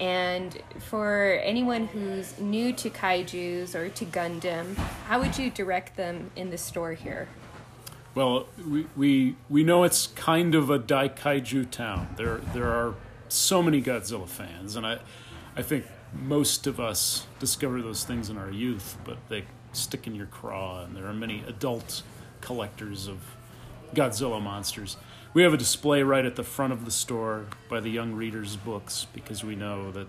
And 0.01 0.59
for 0.79 1.39
anyone 1.45 1.87
who's 1.87 2.39
new 2.41 2.73
to 2.73 2.89
kaiju's 2.89 3.75
or 3.75 3.91
to 3.91 4.07
Gundam, 4.07 4.75
how 5.07 5.21
would 5.21 5.37
you 5.37 5.51
direct 5.51 5.97
them 5.97 6.31
in 6.37 6.49
the 6.49 6.57
store 6.57 6.95
here? 6.95 7.29
Well, 8.15 8.47
we, 8.67 8.87
we 8.97 9.37
we 9.49 9.63
know 9.63 9.85
it's 9.85 10.09
kind 10.09 10.55
of 10.55 10.71
a 10.71 10.79
daikaiju 10.79 11.71
town. 11.71 12.15
There 12.17 12.39
there 12.55 12.71
are 12.71 12.95
so 13.29 13.63
many 13.63 13.83
Godzilla 13.83 14.27
fans, 14.27 14.75
and 14.75 14.87
I 14.87 15.01
I 15.55 15.63
think 15.63 15.85
most 16.13 16.67
of 16.67 16.81
us 16.81 17.27
discover 17.39 17.83
those 17.83 18.03
things 18.03 18.31
in 18.31 18.37
our 18.37 18.51
youth, 18.51 18.97
but 19.05 19.19
they 19.29 19.45
stick 19.73 20.07
in 20.07 20.15
your 20.15 20.27
craw. 20.27 20.83
And 20.83 20.97
there 20.97 21.07
are 21.07 21.15
many 21.15 21.45
adult 21.47 22.03
collectors 22.41 23.07
of 23.07 23.19
Godzilla 23.95 24.43
monsters. 24.43 24.97
We 25.33 25.43
have 25.45 25.55
a 25.55 25.57
display 25.57 26.03
right 26.03 26.25
at 26.25 26.35
the 26.35 26.43
front 26.43 26.73
of 26.73 26.85
the 26.85 26.91
store 26.91 27.47
by 27.69 27.79
the 27.79 27.89
young 27.89 28.15
readers' 28.15 28.57
books 28.57 29.07
because 29.13 29.45
we 29.45 29.55
know 29.55 29.93
that 29.93 30.07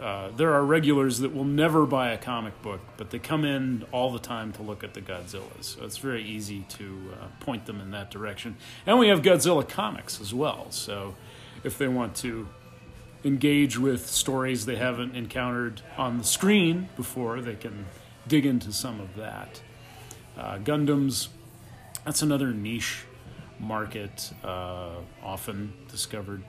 uh, 0.00 0.30
there 0.30 0.54
are 0.54 0.64
regulars 0.64 1.18
that 1.18 1.34
will 1.34 1.44
never 1.44 1.84
buy 1.84 2.12
a 2.12 2.18
comic 2.18 2.60
book, 2.62 2.80
but 2.96 3.10
they 3.10 3.18
come 3.18 3.44
in 3.44 3.84
all 3.92 4.10
the 4.10 4.18
time 4.18 4.50
to 4.52 4.62
look 4.62 4.82
at 4.82 4.94
the 4.94 5.02
Godzillas. 5.02 5.64
So 5.76 5.84
it's 5.84 5.98
very 5.98 6.24
easy 6.24 6.64
to 6.70 7.12
uh, 7.12 7.26
point 7.44 7.66
them 7.66 7.78
in 7.78 7.90
that 7.90 8.10
direction. 8.10 8.56
And 8.86 8.98
we 8.98 9.08
have 9.08 9.20
Godzilla 9.20 9.68
comics 9.68 10.18
as 10.18 10.32
well. 10.32 10.70
So 10.70 11.14
if 11.62 11.76
they 11.76 11.86
want 11.86 12.16
to 12.16 12.48
engage 13.24 13.78
with 13.78 14.08
stories 14.08 14.64
they 14.64 14.76
haven't 14.76 15.14
encountered 15.14 15.82
on 15.98 16.16
the 16.16 16.24
screen 16.24 16.88
before, 16.96 17.42
they 17.42 17.54
can 17.54 17.84
dig 18.26 18.46
into 18.46 18.72
some 18.72 18.98
of 18.98 19.14
that. 19.16 19.60
Uh, 20.38 20.56
Gundams, 20.56 21.28
that's 22.06 22.22
another 22.22 22.50
niche 22.50 23.04
market, 23.62 24.32
uh, 24.44 24.96
often 25.22 25.72
discovered 25.88 26.42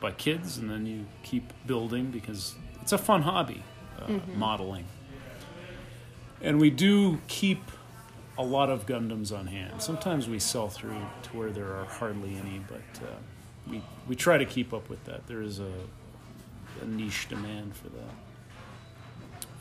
by 0.00 0.12
kids, 0.12 0.58
and 0.58 0.70
then 0.70 0.86
you 0.86 1.06
keep 1.22 1.52
building 1.66 2.10
because 2.10 2.54
it's 2.82 2.92
a 2.92 2.98
fun 2.98 3.22
hobby, 3.22 3.62
uh, 4.00 4.18
modeling. 4.36 4.84
And 6.40 6.60
we 6.60 6.70
do 6.70 7.20
keep 7.26 7.62
a 8.36 8.44
lot 8.44 8.70
of 8.70 8.86
Gundams 8.86 9.36
on 9.36 9.48
hand. 9.48 9.82
Sometimes 9.82 10.28
we 10.28 10.38
sell 10.38 10.68
through 10.68 11.00
to 11.24 11.36
where 11.36 11.50
there 11.50 11.74
are 11.74 11.84
hardly 11.84 12.36
any, 12.36 12.60
but 12.68 13.02
uh, 13.04 13.16
we 13.68 13.82
we 14.06 14.14
try 14.14 14.38
to 14.38 14.44
keep 14.44 14.72
up 14.72 14.88
with 14.88 15.04
that. 15.06 15.26
There 15.26 15.42
is 15.42 15.58
a, 15.58 15.72
a 16.80 16.86
niche 16.86 17.28
demand 17.28 17.74
for 17.74 17.88
that, 17.88 18.14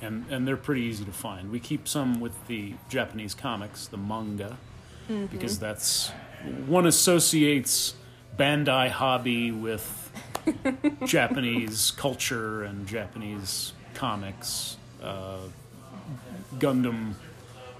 and 0.01 0.25
and 0.29 0.47
they're 0.47 0.55
pretty 0.55 0.81
easy 0.81 1.05
to 1.05 1.11
find. 1.11 1.49
We 1.51 1.59
keep 1.59 1.87
some 1.87 2.19
with 2.19 2.45
the 2.45 2.75
Japanese 2.89 3.33
comics, 3.33 3.87
the 3.87 3.97
manga, 3.97 4.57
because 5.07 5.59
that's 5.59 6.09
one 6.65 6.85
associates 6.85 7.93
Bandai 8.37 8.89
hobby 8.89 9.51
with 9.51 10.11
Japanese 11.05 11.91
culture 11.91 12.63
and 12.63 12.87
Japanese 12.87 13.73
comics. 13.93 14.77
Uh, 15.01 15.39
Gundam 16.57 17.13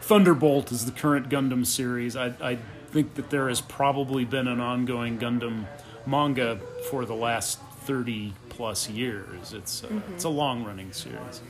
Thunderbolt 0.02 0.72
is 0.72 0.86
the 0.86 0.92
current 0.92 1.30
Gundam 1.30 1.66
series. 1.66 2.16
I, 2.16 2.34
I 2.42 2.58
think 2.92 3.16
that 3.16 3.30
there 3.30 3.50
has 3.50 3.62
probably 3.62 4.26
been 4.26 4.48
an 4.48 4.60
ongoing 4.60 5.18
Gundam 5.20 5.66
manga 6.06 6.60
for 6.90 7.06
the 7.06 7.16
last 7.16 7.60
thirty 7.82 8.34
plus 8.50 8.90
years. 8.90 9.54
It's 9.54 9.84
uh, 9.84 10.02
it's 10.14 10.24
a 10.24 10.30
long 10.30 10.64
running 10.64 10.92
series. 10.94 11.42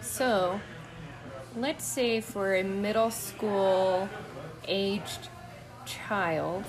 So, 0.00 0.60
let's 1.56 1.84
say 1.84 2.20
for 2.20 2.54
a 2.54 2.62
middle 2.62 3.10
school 3.10 4.08
aged 4.66 5.28
child, 5.86 6.64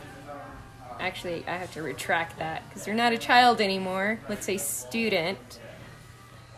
actually, 0.99 1.43
I 1.47 1.57
have 1.57 1.71
to 1.73 1.81
retract 1.81 2.39
that 2.39 2.67
because 2.67 2.87
you're 2.87 2.95
not 2.95 3.13
a 3.13 3.17
child 3.17 3.61
anymore. 3.61 4.19
Let's 4.29 4.45
say 4.45 4.57
student. 4.57 5.59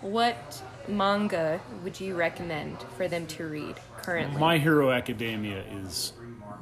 What 0.01 0.61
manga 0.87 1.59
would 1.83 1.99
you 1.99 2.15
recommend 2.15 2.77
for 2.95 3.07
them 3.07 3.25
to 3.27 3.47
read 3.47 3.75
currently? 3.97 4.39
My 4.39 4.57
Hero 4.57 4.91
Academia 4.91 5.63
is 5.81 6.13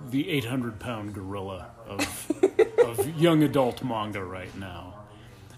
the 0.10 0.30
800 0.30 0.80
pound 0.80 1.14
gorilla 1.14 1.72
of, 1.86 2.32
of 2.86 3.20
young 3.20 3.44
adult 3.44 3.84
manga 3.84 4.24
right 4.24 4.56
now. 4.58 4.94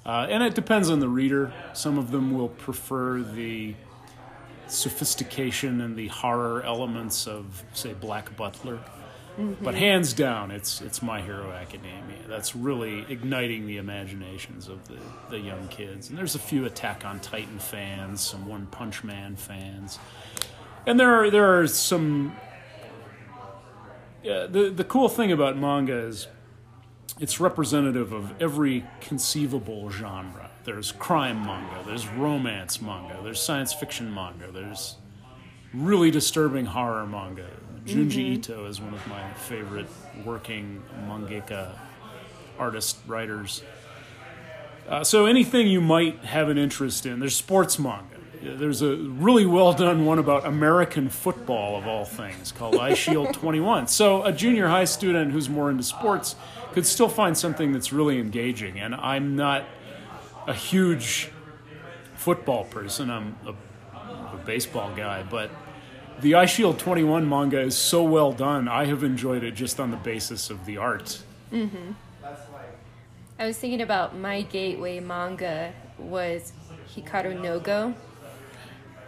Uh, 0.05 0.25
and 0.29 0.41
it 0.41 0.55
depends 0.55 0.89
on 0.89 0.99
the 0.99 1.09
reader. 1.09 1.53
Some 1.73 1.97
of 1.97 2.11
them 2.11 2.31
will 2.31 2.47
prefer 2.47 3.19
the 3.19 3.75
sophistication 4.67 5.81
and 5.81 5.95
the 5.95 6.07
horror 6.07 6.61
elements 6.63 7.27
of, 7.27 7.63
say, 7.73 7.93
Black 7.93 8.35
Butler. 8.35 8.79
Mm-hmm. 9.39 9.63
But 9.63 9.75
hands 9.75 10.13
down, 10.13 10.49
it's 10.49 10.81
it's 10.81 11.03
My 11.03 11.21
Hero 11.21 11.51
Academia. 11.51 12.17
That's 12.27 12.55
really 12.55 13.05
igniting 13.07 13.67
the 13.67 13.77
imaginations 13.77 14.67
of 14.67 14.87
the, 14.87 14.97
the 15.29 15.39
young 15.39 15.67
kids. 15.67 16.09
And 16.09 16.17
there's 16.17 16.33
a 16.33 16.39
few 16.39 16.65
Attack 16.65 17.05
on 17.05 17.19
Titan 17.19 17.59
fans, 17.59 18.19
some 18.21 18.47
One 18.47 18.65
Punch 18.65 19.03
Man 19.03 19.35
fans. 19.35 19.99
and 20.87 20.99
there 20.99 21.13
are 21.13 21.29
there 21.29 21.59
are 21.59 21.67
some. 21.67 22.35
Yeah, 24.23 24.47
the 24.47 24.71
the 24.71 24.83
cool 24.83 25.07
thing 25.07 25.31
about 25.31 25.55
manga 25.55 25.93
is 25.93 26.27
it's 27.19 27.39
representative 27.39 28.13
of 28.13 28.33
every 28.41 28.85
conceivable 29.01 29.91
genre. 29.91 30.49
There's 30.67 30.91
crime 30.91 31.45
manga, 31.45 31.81
there's 31.87 32.05
romance 32.09 32.81
manga, 32.81 33.17
there's 33.23 33.39
science 33.39 33.71
fiction 33.71 34.13
manga, 34.13 34.51
there's 34.51 34.97
really 35.73 36.11
disturbing 36.11 36.65
horror 36.65 37.07
manga. 37.07 37.47
Junji 37.85 38.33
Ito 38.33 38.65
is 38.65 38.81
one 38.81 38.93
of 38.93 39.07
my 39.07 39.31
favorite 39.35 39.87
working 40.25 40.83
mangaka 41.07 41.71
artist 42.59 42.97
writers. 43.07 43.63
Uh, 44.89 45.05
so 45.05 45.25
anything 45.25 45.67
you 45.67 45.79
might 45.79 46.25
have 46.25 46.49
an 46.49 46.57
interest 46.57 47.05
in, 47.05 47.21
there's 47.21 47.37
sports 47.37 47.79
manga. 47.79 48.17
There's 48.41 48.81
a 48.81 48.97
really 48.97 49.45
well 49.45 49.71
done 49.71 50.05
one 50.05 50.19
about 50.19 50.45
American 50.45 51.07
football 51.07 51.77
of 51.77 51.87
all 51.87 52.03
things 52.03 52.51
called 52.51 52.75
Eye 52.75 52.93
Shield 53.05 53.33
21. 53.33 53.87
So 53.87 54.21
a 54.23 54.33
junior 54.33 54.67
high 54.67 54.83
student 54.83 55.31
who's 55.31 55.47
more 55.47 55.69
into 55.69 55.83
sports 55.83 56.35
could 56.73 56.85
still 56.85 57.07
find 57.07 57.37
something 57.37 57.71
that's 57.71 57.93
really 57.93 58.19
engaging. 58.19 58.81
And 58.81 58.93
I'm 58.93 59.37
not 59.37 59.63
a 60.47 60.53
huge 60.53 61.29
football 62.15 62.63
person. 62.63 63.11
I'm 63.11 63.35
a, 63.45 63.53
a 64.33 64.39
baseball 64.45 64.91
guy, 64.95 65.23
but 65.23 65.51
the 66.21 66.31
Eyeshield 66.31 66.79
21 66.79 67.29
manga 67.29 67.59
is 67.59 67.77
so 67.77 68.01
well 68.03 68.31
done. 68.31 68.67
I 68.67 68.85
have 68.85 69.03
enjoyed 69.03 69.43
it 69.43 69.51
just 69.51 69.79
on 69.79 69.91
the 69.91 69.97
basis 69.97 70.49
of 70.49 70.65
the 70.65 70.77
art. 70.77 71.21
Mm-hmm. 71.51 71.91
I 73.39 73.45
was 73.45 73.57
thinking 73.57 73.81
about 73.81 74.17
my 74.17 74.41
gateway 74.41 74.99
manga 74.99 75.73
was 75.99 76.53
Hikaru 76.95 77.39
no 77.39 77.59
Go. 77.59 77.93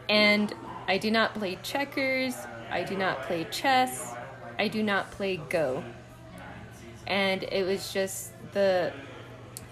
And 0.08 0.54
I 0.88 0.98
do 0.98 1.10
not 1.10 1.34
play 1.34 1.58
checkers, 1.64 2.36
I 2.70 2.84
do 2.84 2.96
not 2.96 3.24
play 3.24 3.48
chess, 3.50 4.14
I 4.60 4.68
do 4.68 4.84
not 4.84 5.10
play 5.12 5.38
Go. 5.50 5.84
And 7.08 7.44
it 7.44 7.66
was 7.66 7.92
just 7.92 8.34
the 8.54 8.94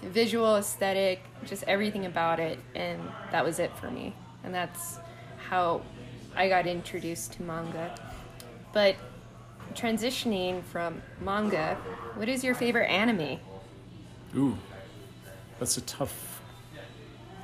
visual 0.02 0.56
aesthetic, 0.56 1.22
just 1.44 1.64
everything 1.64 2.06
about 2.06 2.40
it, 2.40 2.58
and 2.74 3.00
that 3.30 3.44
was 3.44 3.58
it 3.58 3.76
for 3.76 3.90
me. 3.90 4.14
And 4.44 4.54
that's 4.54 4.98
how 5.48 5.82
I 6.36 6.48
got 6.48 6.66
introduced 6.66 7.32
to 7.34 7.42
manga. 7.42 7.94
But 8.72 8.96
transitioning 9.74 10.62
from 10.64 11.02
manga, 11.20 11.76
what 12.14 12.28
is 12.28 12.44
your 12.44 12.54
favorite 12.54 12.86
anime? 12.86 13.38
Ooh, 14.36 14.56
that's 15.58 15.76
a 15.76 15.80
tough. 15.82 16.40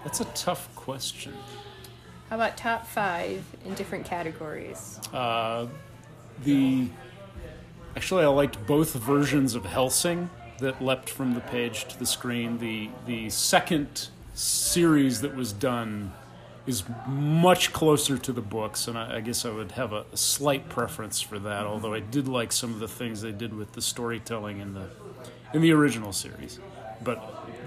That's 0.04 0.20
a 0.20 0.26
tough 0.26 0.74
question. 0.76 1.32
How 2.28 2.36
about 2.36 2.56
top 2.56 2.86
five 2.86 3.44
in 3.64 3.74
different 3.74 4.04
categories? 4.04 5.00
Uh, 5.12 5.66
the 6.42 6.88
actually, 7.96 8.24
I 8.24 8.28
liked 8.28 8.66
both 8.66 8.94
versions 8.94 9.54
of 9.54 9.64
Hellsing 9.64 10.28
that 10.58 10.82
leapt 10.82 11.10
from 11.10 11.34
the 11.34 11.40
page 11.40 11.86
to 11.86 11.98
the 11.98 12.06
screen. 12.06 12.58
The 12.58 12.90
the 13.06 13.30
second 13.30 14.08
series 14.34 15.20
that 15.20 15.34
was 15.34 15.52
done 15.52 16.12
is 16.66 16.82
much 17.06 17.72
closer 17.72 18.16
to 18.16 18.32
the 18.32 18.40
books, 18.40 18.88
and 18.88 18.96
I, 18.96 19.16
I 19.16 19.20
guess 19.20 19.44
I 19.44 19.50
would 19.50 19.72
have 19.72 19.92
a, 19.92 20.04
a 20.12 20.16
slight 20.16 20.68
preference 20.68 21.20
for 21.20 21.38
that. 21.40 21.66
Although 21.66 21.94
I 21.94 22.00
did 22.00 22.26
like 22.26 22.52
some 22.52 22.72
of 22.72 22.80
the 22.80 22.88
things 22.88 23.20
they 23.20 23.32
did 23.32 23.54
with 23.54 23.72
the 23.72 23.82
storytelling 23.82 24.60
in 24.60 24.74
the 24.74 24.88
in 25.52 25.60
the 25.60 25.72
original 25.72 26.12
series. 26.12 26.58
But 27.02 27.18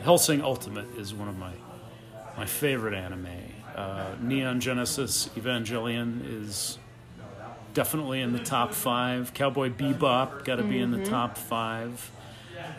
Hellsing 0.04 0.42
Ultimate 0.42 0.88
is 0.98 1.14
one 1.14 1.28
of 1.28 1.38
my 1.38 1.54
my 2.38 2.46
favorite 2.46 2.94
anime. 2.94 3.28
Uh, 3.76 4.16
Neon 4.22 4.60
Genesis 4.60 5.30
Evangelion 5.36 6.22
is 6.44 6.80
definitely 7.74 8.22
in 8.22 8.34
the 8.34 8.40
top 8.40 8.74
five. 8.74 9.34
Cowboy 9.36 9.70
Bebop 9.70 10.44
got 10.44 10.56
to 10.56 10.64
be 10.64 10.80
in 10.80 10.90
the 10.90 11.06
top 11.06 11.38
five. 11.38 12.12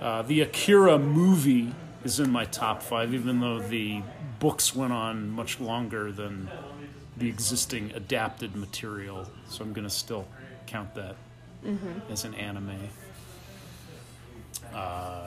Uh, 0.01 0.23
the 0.23 0.41
Akira 0.43 0.99
movie 0.99 1.73
is 2.05 2.21
in 2.21 2.31
my 2.31 2.45
top 2.45 2.83
five, 2.83 3.13
even 3.15 3.41
though 3.41 3.59
the 3.59 4.03
books 4.39 4.75
went 4.75 4.93
on 4.93 5.31
much 5.31 5.59
longer 5.61 6.13
than 6.13 6.49
the 7.17 7.29
existing 7.29 7.91
adapted 7.95 8.55
material. 8.55 9.29
So 9.49 9.65
I'm 9.65 9.73
going 9.73 9.87
to 9.87 9.93
still 9.93 10.27
count 10.67 10.95
that 10.95 11.17
as 12.11 12.25
an 12.25 12.35
anime. 12.35 12.79
Uh, 14.73 15.27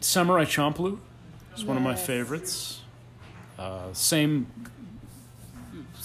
Samurai 0.00 0.44
Champloo 0.44 0.98
is 1.56 1.64
one 1.64 1.76
of 1.76 1.82
my 1.82 1.94
favorites. 1.96 2.80
Uh, 3.58 3.92
same, 3.92 4.46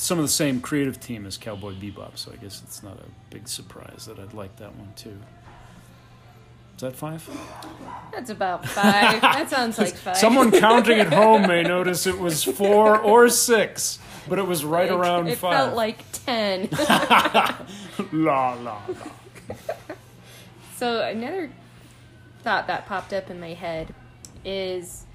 some 0.01 0.17
of 0.17 0.25
the 0.25 0.29
same 0.29 0.61
creative 0.61 0.99
team 0.99 1.27
as 1.27 1.37
Cowboy 1.37 1.73
Bebop, 1.73 2.17
so 2.17 2.31
I 2.31 2.35
guess 2.37 2.61
it's 2.65 2.81
not 2.81 2.97
a 2.97 3.05
big 3.33 3.47
surprise 3.47 4.05
that 4.07 4.17
I'd 4.19 4.33
like 4.33 4.55
that 4.57 4.75
one 4.75 4.91
too. 4.95 5.15
Is 6.75 6.81
that 6.81 6.95
five? 6.95 7.29
That's 8.11 8.31
about 8.31 8.65
five. 8.67 9.21
that 9.21 9.47
sounds 9.49 9.77
like 9.77 9.93
five. 9.95 10.17
Someone 10.17 10.49
counting 10.51 10.99
at 10.99 11.13
home 11.13 11.43
may 11.43 11.61
notice 11.75 12.07
it 12.07 12.17
was 12.17 12.43
four 12.43 12.97
or 12.99 13.29
six, 13.29 13.99
but 14.27 14.39
it 14.39 14.47
was 14.47 14.65
right 14.65 14.89
It- 14.89 14.93
around 14.95 15.27
it 15.27 15.37
five. 15.37 15.53
felt 15.55 15.75
like 15.75 16.03
ten. 16.25 16.67
la 16.81 17.55
la 18.11 18.53
la. 18.55 18.79
so 20.77 21.03
another 21.03 21.51
thought 22.43 22.65
that 22.65 22.87
popped 22.87 23.13
up 23.13 23.29
in 23.29 23.39
my 23.39 23.53
head 23.53 23.93
is 24.43 25.05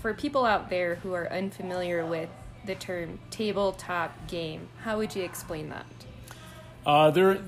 for 0.00 0.14
people 0.14 0.44
out 0.44 0.70
there 0.70 0.96
who 0.96 1.12
are 1.14 1.28
unfamiliar 1.32 2.06
with 2.06 2.28
the 2.66 2.74
term 2.74 3.18
tabletop 3.30 4.28
game, 4.28 4.68
how 4.82 4.98
would 4.98 5.14
you 5.14 5.22
explain 5.22 5.68
that? 5.70 5.86
Uh, 6.84 7.10
there, 7.10 7.38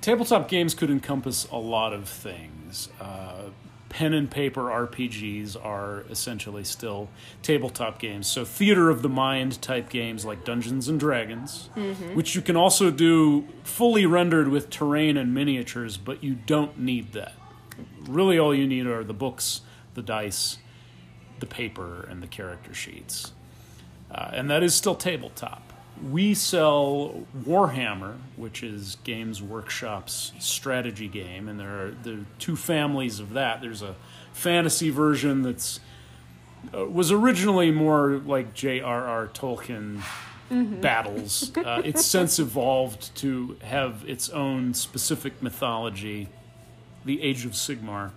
tabletop 0.00 0.48
games 0.48 0.74
could 0.74 0.90
encompass 0.90 1.46
a 1.50 1.56
lot 1.56 1.92
of 1.92 2.08
things. 2.08 2.88
Uh, 3.00 3.50
pen 3.88 4.12
and 4.12 4.28
paper 4.28 4.62
RPGs 4.62 5.56
are 5.64 6.04
essentially 6.10 6.64
still 6.64 7.08
tabletop 7.42 8.00
games. 8.00 8.26
So 8.26 8.44
theater 8.44 8.90
of 8.90 9.02
the 9.02 9.08
mind 9.08 9.62
type 9.62 9.88
games 9.88 10.24
like 10.24 10.44
Dungeons 10.44 10.88
and 10.88 10.98
Dragons, 10.98 11.70
which 12.14 12.34
you 12.34 12.42
can 12.42 12.56
also 12.56 12.90
do 12.90 13.46
fully 13.62 14.04
rendered 14.04 14.48
with 14.48 14.68
terrain 14.68 15.16
and 15.16 15.32
miniatures, 15.32 15.96
but 15.96 16.24
you 16.24 16.34
don't 16.34 16.76
need 16.76 17.12
that. 17.12 17.34
Really, 18.00 18.36
all 18.36 18.52
you 18.52 18.66
need 18.66 18.86
are 18.86 19.04
the 19.04 19.14
books, 19.14 19.60
the 19.94 20.02
dice, 20.02 20.58
the 21.38 21.46
paper, 21.46 22.04
and 22.10 22.20
the 22.20 22.26
character 22.26 22.74
sheets 22.74 23.32
uh, 24.14 24.30
and 24.32 24.48
that 24.50 24.62
is 24.62 24.74
still 24.74 24.94
tabletop. 24.94 25.72
We 26.10 26.34
sell 26.34 27.24
Warhammer, 27.36 28.16
which 28.36 28.62
is 28.62 28.96
Games 29.04 29.42
Workshop's 29.42 30.32
strategy 30.38 31.08
game, 31.08 31.48
and 31.48 31.58
there 31.58 31.86
are, 31.86 31.90
there 32.02 32.14
are 32.14 32.26
two 32.38 32.56
families 32.56 33.20
of 33.20 33.32
that. 33.32 33.60
There's 33.60 33.82
a 33.82 33.96
fantasy 34.32 34.90
version 34.90 35.42
that's 35.42 35.80
uh, 36.72 36.86
was 36.86 37.12
originally 37.12 37.70
more 37.70 38.20
like 38.24 38.54
J.R.R. 38.54 39.28
Tolkien 39.28 40.02
battles. 40.50 41.52
Uh, 41.64 41.80
it's 41.82 42.04
since 42.04 42.38
evolved 42.38 43.14
to 43.16 43.56
have 43.62 44.04
its 44.06 44.28
own 44.28 44.74
specific 44.74 45.42
mythology, 45.42 46.28
the 47.04 47.22
Age 47.22 47.46
of 47.46 47.52
Sigmar, 47.52 48.10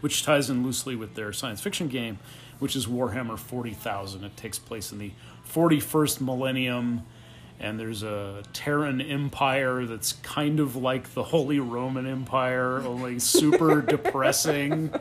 which 0.00 0.24
ties 0.24 0.50
in 0.50 0.64
loosely 0.64 0.96
with 0.96 1.14
their 1.14 1.32
science 1.32 1.60
fiction 1.60 1.86
game, 1.86 2.18
which 2.58 2.76
is 2.76 2.86
Warhammer 2.86 3.38
40,000. 3.38 4.24
It 4.24 4.36
takes 4.36 4.58
place 4.58 4.92
in 4.92 4.98
the 4.98 5.12
41st 5.52 6.20
millennium, 6.20 7.02
and 7.60 7.78
there's 7.78 8.02
a 8.02 8.42
Terran 8.52 9.00
empire 9.00 9.84
that's 9.86 10.12
kind 10.14 10.60
of 10.60 10.76
like 10.76 11.14
the 11.14 11.24
Holy 11.24 11.58
Roman 11.60 12.06
Empire, 12.06 12.80
only 12.80 13.18
super 13.18 13.80
depressing. 13.94 14.92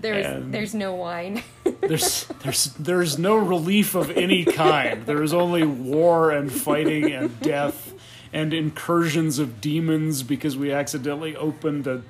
There's 0.00 0.26
And- 0.26 0.54
there's 0.54 0.74
no 0.74 0.94
wine. 0.94 1.42
There's 1.80 2.26
there's 2.42 2.64
there's 2.74 3.18
no 3.18 3.36
relief 3.36 3.94
of 3.94 4.10
any 4.10 4.44
kind. 4.44 5.06
There 5.06 5.22
is 5.22 5.32
only 5.32 5.64
war 5.64 6.30
and 6.30 6.52
fighting 6.52 7.12
and 7.12 7.38
death 7.40 7.94
and 8.32 8.52
incursions 8.52 9.38
of 9.38 9.60
demons 9.60 10.22
because 10.22 10.56
we 10.56 10.70
accidentally 10.72 11.34
opened 11.34 11.86
a 11.86 12.02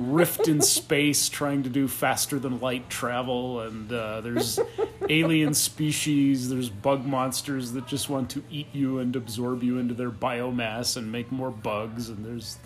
rift 0.00 0.48
in 0.48 0.60
space 0.62 1.28
trying 1.28 1.62
to 1.62 1.68
do 1.68 1.86
faster 1.86 2.38
than 2.38 2.58
light 2.60 2.88
travel 2.88 3.60
and 3.60 3.92
uh, 3.92 4.20
there's 4.20 4.58
alien 5.08 5.52
species 5.52 6.48
there's 6.48 6.70
bug 6.70 7.04
monsters 7.04 7.72
that 7.72 7.86
just 7.86 8.08
want 8.08 8.30
to 8.30 8.42
eat 8.50 8.66
you 8.72 8.98
and 8.98 9.14
absorb 9.14 9.62
you 9.62 9.78
into 9.78 9.92
their 9.94 10.10
biomass 10.10 10.96
and 10.96 11.12
make 11.12 11.30
more 11.30 11.50
bugs 11.50 12.08
and 12.08 12.24
there's 12.24 12.58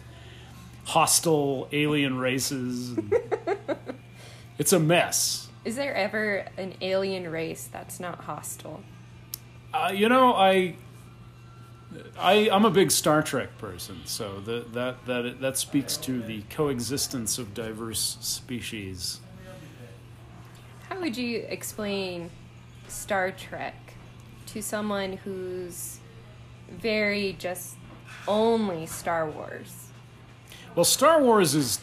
hostile 0.84 1.68
alien 1.72 2.16
races 2.18 2.90
and 2.90 3.14
it's 4.58 4.72
a 4.72 4.78
mess 4.78 5.48
Is 5.64 5.76
there 5.76 5.94
ever 5.94 6.46
an 6.56 6.74
alien 6.80 7.28
race 7.30 7.68
that's 7.72 7.98
not 7.98 8.24
hostile? 8.24 8.82
Uh, 9.72 9.90
you 9.92 10.08
know, 10.08 10.34
I, 10.34 10.76
I, 12.18 12.48
I'm 12.50 12.64
a 12.64 12.70
big 12.70 12.90
Star 12.90 13.22
Trek 13.22 13.56
person, 13.58 14.00
so 14.04 14.40
the, 14.40 14.64
that 14.72 15.06
that 15.06 15.40
that 15.40 15.58
speaks 15.58 15.96
to 15.98 16.22
the 16.22 16.42
coexistence 16.50 17.38
of 17.38 17.54
diverse 17.54 18.18
species. 18.20 19.20
How 20.88 21.00
would 21.00 21.16
you 21.16 21.44
explain 21.48 22.30
Star 22.88 23.30
Trek 23.30 23.94
to 24.46 24.62
someone 24.62 25.14
who's 25.18 25.98
very 26.70 27.36
just 27.38 27.76
only 28.28 28.86
Star 28.86 29.28
Wars? 29.28 29.88
Well, 30.74 30.84
Star 30.84 31.22
Wars 31.22 31.54
is 31.54 31.80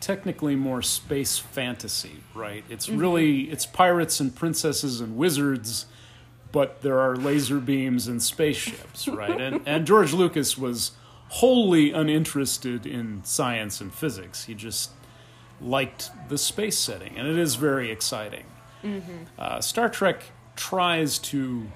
technically 0.00 0.56
more 0.56 0.82
space 0.82 1.38
fantasy, 1.38 2.22
right? 2.34 2.64
It's 2.68 2.86
mm-hmm. 2.86 2.98
really 2.98 3.40
it's 3.50 3.66
pirates 3.66 4.20
and 4.20 4.34
princesses 4.34 5.00
and 5.00 5.16
wizards, 5.16 5.86
but 6.56 6.80
there 6.80 6.98
are 6.98 7.14
laser 7.16 7.60
beams 7.60 8.08
and 8.08 8.22
spaceships, 8.22 9.06
right? 9.06 9.38
and 9.38 9.60
and 9.66 9.86
George 9.86 10.14
Lucas 10.14 10.56
was 10.56 10.92
wholly 11.28 11.92
uninterested 11.92 12.86
in 12.86 13.22
science 13.24 13.78
and 13.82 13.92
physics. 13.92 14.44
He 14.44 14.54
just 14.54 14.92
liked 15.60 16.08
the 16.30 16.38
space 16.38 16.78
setting, 16.78 17.18
and 17.18 17.28
it 17.28 17.36
is 17.36 17.56
very 17.56 17.90
exciting. 17.90 18.46
Uh, 19.38 19.60
Star 19.60 19.90
Trek 19.90 20.22
tries 20.54 21.18
to 21.18 21.66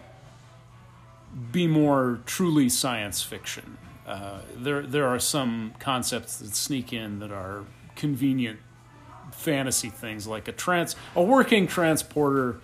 be 1.53 1.67
more 1.67 2.21
truly 2.25 2.71
science 2.71 3.23
fiction. 3.23 3.77
Uh, 4.07 4.41
there, 4.57 4.81
there 4.81 5.07
are 5.07 5.19
some 5.19 5.75
concepts 5.79 6.39
that 6.39 6.55
sneak 6.55 6.91
in 6.91 7.19
that 7.19 7.31
are 7.31 7.67
convenient 7.97 8.61
fantasy 9.33 9.91
things, 9.91 10.27
like 10.27 10.49
a 10.49 10.53
trans, 10.53 10.97
a 11.15 11.23
working 11.23 11.67
transporter 11.67 12.61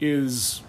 is 0.00 0.62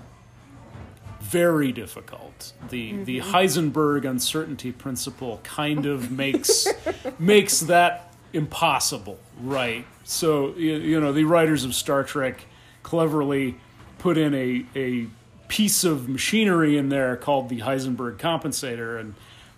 very 1.33 1.71
difficult. 1.71 2.53
The 2.69 3.03
the 3.03 3.19
mm-hmm. 3.19 3.35
Heisenberg 3.35 4.05
uncertainty 4.05 4.71
principle 4.71 5.39
kind 5.43 5.87
of 5.87 6.11
makes 6.11 6.67
makes 7.19 7.59
that 7.61 8.13
impossible, 8.33 9.17
right? 9.41 9.85
So 10.03 10.53
you, 10.55 10.75
you 10.75 11.01
know 11.01 11.11
the 11.11 11.23
writers 11.23 11.63
of 11.63 11.73
Star 11.73 12.03
Trek 12.03 12.45
cleverly 12.83 13.55
put 13.97 14.17
in 14.17 14.35
a 14.35 14.65
a 14.75 15.07
piece 15.47 15.83
of 15.83 16.07
machinery 16.07 16.77
in 16.77 16.89
there 16.89 17.15
called 17.17 17.49
the 17.49 17.61
Heisenberg 17.61 18.17
compensator, 18.17 18.99
and 18.99 19.15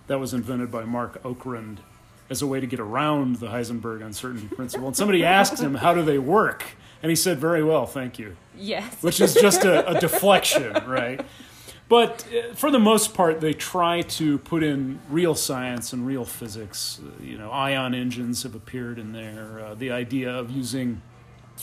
that 0.07 0.17
was 0.17 0.33
invented 0.33 0.71
by 0.71 0.85
Mark 0.85 1.21
Okrand 1.23 1.79
as 2.29 2.41
a 2.41 2.47
way 2.47 2.61
to 2.61 2.67
get 2.67 2.79
around 2.79 3.35
the 3.35 3.47
Heisenberg 3.47 4.01
uncertainty 4.01 4.47
principle. 4.47 4.87
And 4.87 4.95
somebody 4.95 5.25
asked 5.25 5.59
him, 5.59 5.75
"How 5.75 5.93
do 5.93 6.03
they 6.03 6.19
work?" 6.19 6.63
And 7.03 7.09
he 7.09 7.17
said, 7.17 7.37
"Very 7.37 7.63
well, 7.63 7.85
thank 7.85 8.17
you." 8.17 8.37
Yes. 8.57 9.03
which 9.03 9.19
is 9.19 9.33
just 9.33 9.65
a, 9.65 9.97
a 9.97 9.99
deflection, 9.99 10.71
right? 10.87 11.19
But 11.87 12.25
uh, 12.27 12.53
for 12.55 12.71
the 12.71 12.79
most 12.79 13.13
part, 13.13 13.41
they 13.41 13.53
try 13.53 14.01
to 14.01 14.39
put 14.39 14.63
in 14.63 14.99
real 15.09 15.35
science 15.35 15.93
and 15.93 16.05
real 16.05 16.25
physics. 16.25 16.99
Uh, 17.03 17.23
you 17.23 17.37
know, 17.37 17.51
ion 17.51 17.93
engines 17.93 18.43
have 18.43 18.55
appeared 18.55 18.97
in 18.97 19.13
there. 19.13 19.59
Uh, 19.59 19.75
the 19.75 19.91
idea 19.91 20.31
of 20.31 20.49
using 20.49 21.01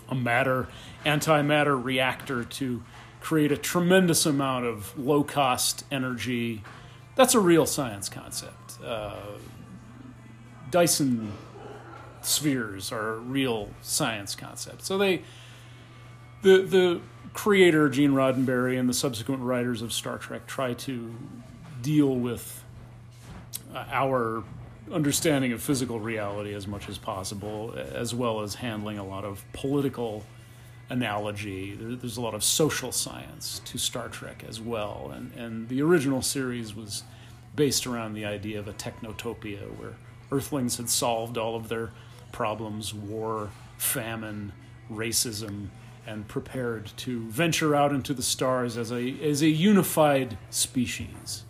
a 0.08 0.14
matter 0.14 0.68
antimatter 1.04 1.82
reactor 1.82 2.44
to 2.44 2.82
create 3.20 3.52
a 3.52 3.56
tremendous 3.56 4.24
amount 4.26 4.64
of 4.64 4.98
low 4.98 5.22
cost 5.24 5.84
energy. 5.90 6.62
That's 7.14 7.34
a 7.34 7.40
real 7.40 7.66
science 7.66 8.08
concept. 8.08 8.78
Uh, 8.84 9.16
Dyson 10.70 11.32
spheres 12.22 12.92
are 12.92 13.14
a 13.14 13.18
real 13.18 13.70
science 13.82 14.34
concept. 14.34 14.84
So 14.84 14.96
they 14.98 15.22
the 16.42 16.62
the 16.62 17.00
creator 17.32 17.88
Gene 17.88 18.12
Roddenberry 18.12 18.78
and 18.78 18.88
the 18.88 18.94
subsequent 18.94 19.42
writers 19.42 19.82
of 19.82 19.92
Star 19.92 20.18
Trek 20.18 20.46
try 20.46 20.74
to 20.74 21.14
deal 21.80 22.14
with 22.14 22.62
uh, 23.74 23.84
our 23.90 24.44
understanding 24.92 25.52
of 25.52 25.62
physical 25.62 26.00
reality 26.00 26.54
as 26.54 26.66
much 26.66 26.88
as 26.88 26.98
possible, 26.98 27.74
as 27.76 28.14
well 28.14 28.40
as 28.40 28.56
handling 28.56 28.98
a 28.98 29.04
lot 29.04 29.24
of 29.24 29.44
political 29.52 30.24
analogy. 30.90 31.74
There, 31.74 31.96
there's 31.96 32.16
a 32.16 32.20
lot 32.20 32.34
of 32.34 32.44
social 32.44 32.92
science 32.92 33.60
to 33.64 33.78
Star 33.78 34.08
Trek 34.08 34.44
as 34.46 34.60
well, 34.60 35.12
and 35.14 35.32
and 35.34 35.68
the 35.68 35.82
original 35.82 36.22
series 36.22 36.74
was 36.74 37.04
based 37.56 37.86
around 37.86 38.14
the 38.14 38.24
idea 38.24 38.58
of 38.58 38.68
a 38.68 38.72
technotopia 38.72 39.60
where 39.78 39.94
Earthlings 40.30 40.76
had 40.78 40.88
solved 40.88 41.36
all 41.36 41.54
of 41.56 41.68
their 41.68 41.90
problems, 42.30 42.94
war, 42.94 43.50
famine, 43.76 44.52
racism, 44.90 45.68
and 46.06 46.26
prepared 46.26 46.90
to 46.96 47.20
venture 47.28 47.74
out 47.74 47.92
into 47.92 48.12
the 48.14 48.22
stars 48.22 48.76
as 48.76 48.90
a 48.90 49.20
as 49.22 49.42
a 49.42 49.48
unified 49.48 50.36
species. 50.50 51.44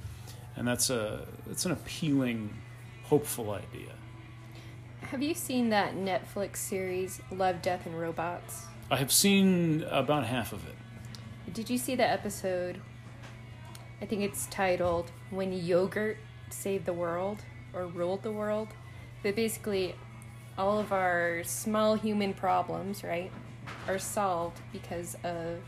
And 0.57 0.69
that's 0.69 0.91
a 0.91 1.27
that's 1.47 1.65
an 1.65 1.73
appealing, 1.73 2.57
hopeful 3.05 3.51
idea. 3.51 3.93
Have 5.01 5.23
you 5.23 5.35
seen 5.35 5.71
that 5.71 5.95
Netflix 5.95 6.57
series 6.57 7.21
Love, 7.31 7.61
Death, 7.63 7.87
and 7.87 7.99
Robots? 7.99 8.67
I 8.91 8.97
have 8.97 9.13
seen 9.13 9.85
about 9.91 10.25
half 10.27 10.53
of 10.53 10.67
it. 10.67 10.75
Did 11.53 11.69
you 11.69 11.79
see 11.79 11.95
the 11.95 12.09
episode? 12.09 12.81
I 14.01 14.07
think 14.07 14.23
it's 14.23 14.47
titled 14.47 15.11
When 15.31 15.53
Yogurt 15.53 16.17
Saved 16.51 16.87
the 16.87 16.93
World 16.93 17.43
or 17.73 17.87
Ruled 17.87 18.23
the 18.23 18.33
World. 18.33 18.69
But 19.23 19.37
basically, 19.37 19.95
all 20.59 20.79
of 20.79 20.93
our 20.93 21.43
small 21.45 21.95
human 21.95 22.35
problems, 22.35 23.05
right, 23.05 23.31
are 23.89 23.99
solved 23.99 24.61
because 24.73 25.17
of, 25.25 25.59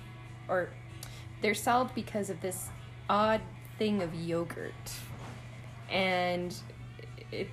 or 0.48 0.68
they're 1.42 1.54
solved 1.54 1.94
because 1.94 2.30
of 2.30 2.40
this 2.40 2.68
odd 3.08 3.40
thing 3.78 4.02
of 4.02 4.14
yogurt. 4.14 4.72
And 5.90 6.54
it, 7.30 7.48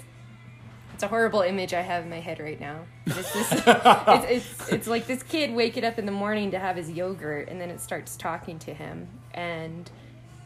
it's 0.93 1.03
a 1.03 1.07
horrible 1.07 1.41
image 1.41 1.73
I 1.73 1.81
have 1.81 2.03
in 2.03 2.09
my 2.09 2.19
head 2.19 2.39
right 2.39 2.59
now. 2.59 2.81
It's, 3.05 3.33
this, 3.33 3.51
it's, 3.65 4.25
it's, 4.29 4.69
it's 4.69 4.87
like 4.87 5.07
this 5.07 5.23
kid 5.23 5.53
waking 5.53 5.83
up 5.83 5.97
in 5.97 6.05
the 6.05 6.11
morning 6.11 6.51
to 6.51 6.59
have 6.59 6.75
his 6.75 6.91
yogurt, 6.91 7.49
and 7.49 7.59
then 7.59 7.69
it 7.69 7.81
starts 7.81 8.15
talking 8.15 8.59
to 8.59 8.73
him. 8.73 9.07
And, 9.33 9.89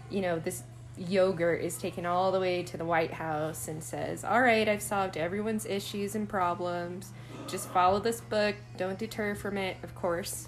you 0.10 0.21
know, 0.21 0.39
this 0.39 0.63
yogurt 0.97 1.62
is 1.62 1.77
taken 1.77 2.05
all 2.05 2.31
the 2.31 2.39
way 2.39 2.63
to 2.63 2.77
the 2.77 2.86
White 2.86 3.13
House 3.13 3.67
and 3.67 3.84
says, 3.84 4.23
All 4.23 4.41
right, 4.41 4.67
I've 4.67 4.81
solved 4.81 5.17
everyone's 5.17 5.65
issues 5.65 6.15
and 6.15 6.27
problems. 6.27 7.12
Just 7.47 7.69
follow 7.69 7.99
this 7.99 8.21
book. 8.21 8.55
Don't 8.77 8.97
deter 8.97 9.36
from 9.36 9.58
it, 9.58 9.77
of 9.84 9.93
course. 9.93 10.47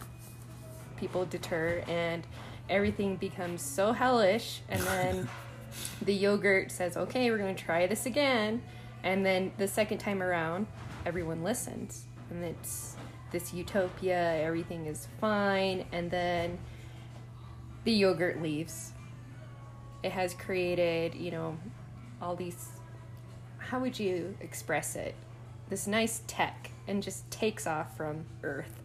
People 0.97 1.25
deter, 1.25 1.83
and 1.87 2.25
everything 2.69 3.17
becomes 3.17 3.61
so 3.61 3.93
hellish. 3.93 4.61
And 4.67 4.81
then 4.81 5.29
the 6.01 6.13
yogurt 6.13 6.71
says, 6.71 6.97
Okay, 6.97 7.29
we're 7.29 7.37
going 7.37 7.55
to 7.55 7.63
try 7.63 7.85
this 7.85 8.05
again. 8.05 8.63
And 9.03 9.25
then 9.25 9.51
the 9.57 9.67
second 9.67 9.99
time 9.99 10.23
around, 10.23 10.65
everyone 11.05 11.43
listens. 11.43 12.05
And 12.31 12.43
it's 12.43 12.95
this 13.31 13.53
utopia, 13.53 14.41
everything 14.41 14.87
is 14.87 15.07
fine. 15.21 15.85
And 15.91 16.09
then 16.09 16.57
the 17.83 17.93
yogurt 17.93 18.41
leaves. 18.41 18.91
It 20.01 20.11
has 20.11 20.33
created, 20.33 21.13
you 21.13 21.31
know, 21.31 21.57
all 22.21 22.35
these. 22.35 22.69
How 23.59 23.79
would 23.79 23.99
you 23.99 24.35
express 24.41 24.95
it? 24.95 25.13
This 25.69 25.85
nice 25.85 26.21
tech 26.25 26.71
and 26.87 27.03
just 27.03 27.29
takes 27.31 27.67
off 27.67 27.95
from 27.95 28.25
Earth. 28.43 28.81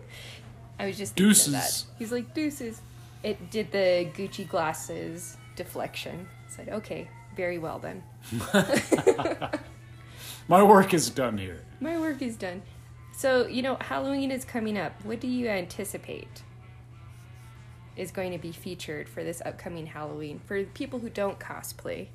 I 0.78 0.86
was 0.86 0.98
just 0.98 1.12
of 1.12 1.16
that. 1.16 1.28
Deuces. 1.28 1.86
He's 1.98 2.12
like 2.12 2.34
deuces. 2.34 2.80
It 3.22 3.50
did 3.50 3.70
the 3.70 4.08
Gucci 4.14 4.48
glasses 4.48 5.36
deflection. 5.56 6.28
I 6.46 6.50
Said, 6.56 6.68
okay, 6.70 7.08
very 7.36 7.58
well 7.58 7.78
then. 7.78 8.02
My 10.48 10.62
work 10.62 10.92
is 10.92 11.08
done 11.10 11.38
here. 11.38 11.60
My 11.80 11.98
work 11.98 12.20
is 12.20 12.36
done. 12.36 12.62
So, 13.12 13.46
you 13.46 13.62
know, 13.62 13.76
Halloween 13.80 14.30
is 14.30 14.44
coming 14.44 14.76
up. 14.76 14.92
What 15.04 15.20
do 15.20 15.28
you 15.28 15.48
anticipate 15.48 16.42
is 17.94 18.10
going 18.10 18.32
to 18.32 18.38
be 18.38 18.52
featured 18.52 19.08
for 19.08 19.22
this 19.22 19.42
upcoming 19.44 19.86
Halloween 19.86 20.40
for 20.44 20.64
people 20.64 20.98
who 20.98 21.10
don't 21.10 21.38
cosplay 21.38 22.08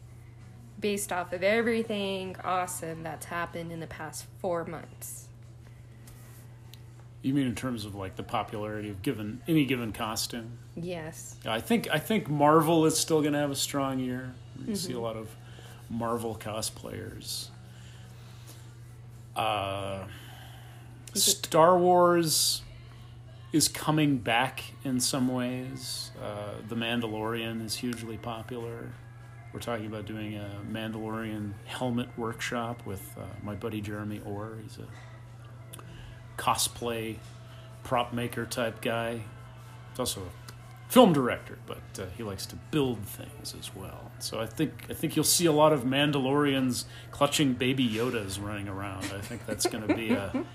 based 0.79 1.11
off 1.11 1.33
of 1.33 1.43
everything 1.43 2.35
awesome 2.43 3.03
that's 3.03 3.25
happened 3.25 3.71
in 3.71 3.79
the 3.79 3.87
past 3.87 4.25
four 4.39 4.65
months? 4.65 5.27
You 7.21 7.33
mean 7.33 7.47
in 7.47 7.55
terms 7.55 7.85
of 7.85 7.95
like 7.95 8.15
the 8.15 8.23
popularity 8.23 8.89
of 8.89 9.01
given 9.01 9.41
any 9.47 9.65
given 9.65 9.91
costume? 9.91 10.59
Yes. 10.75 11.35
I 11.45 11.59
think 11.59 11.89
I 11.91 11.99
think 11.99 12.29
Marvel 12.29 12.85
is 12.85 12.97
still 12.97 13.21
going 13.21 13.33
to 13.33 13.39
have 13.39 13.51
a 13.51 13.55
strong 13.55 13.99
year. 13.99 14.33
You 14.65 14.75
see 14.75 14.93
a 14.93 14.99
lot 14.99 15.15
of 15.15 15.29
Marvel 15.89 16.35
cosplayers. 16.39 17.47
Uh, 19.35 20.05
Star 21.13 21.77
Wars 21.77 22.61
is 23.53 23.67
coming 23.67 24.17
back 24.17 24.63
in 24.83 24.99
some 24.99 25.27
ways. 25.27 26.11
Uh, 26.21 26.53
the 26.67 26.75
Mandalorian 26.75 27.63
is 27.63 27.75
hugely 27.75 28.17
popular. 28.17 28.91
We're 29.53 29.59
talking 29.59 29.87
about 29.87 30.05
doing 30.05 30.35
a 30.35 30.49
Mandalorian 30.69 31.53
helmet 31.65 32.09
workshop 32.17 32.85
with 32.85 33.15
uh, 33.17 33.23
my 33.43 33.55
buddy 33.55 33.81
Jeremy 33.81 34.21
Orr. 34.25 34.57
He's 34.61 34.77
a 34.77 35.81
cosplay 36.37 37.17
prop 37.83 38.13
maker 38.13 38.45
type 38.45 38.81
guy. 38.81 39.21
He's 39.91 39.99
also 39.99 40.21
a 40.21 40.91
film 40.91 41.13
director, 41.13 41.57
but 41.65 41.81
uh, 41.99 42.05
he 42.15 42.23
likes 42.23 42.45
to 42.47 42.55
build 42.71 42.99
things 42.99 43.55
as 43.59 43.75
well. 43.75 44.11
So 44.19 44.39
I 44.39 44.45
think 44.45 44.85
I 44.89 44.93
think 44.93 45.15
you'll 45.15 45.25
see 45.25 45.45
a 45.45 45.51
lot 45.51 45.73
of 45.73 45.83
Mandalorians 45.83 46.85
clutching 47.11 47.53
baby 47.53 47.87
Yodas 47.87 48.43
running 48.43 48.67
around. 48.67 49.05
I 49.05 49.21
think 49.21 49.45
that's 49.45 49.65
going 49.65 49.87
to 49.87 49.95
be 49.95 50.11
a 50.11 50.45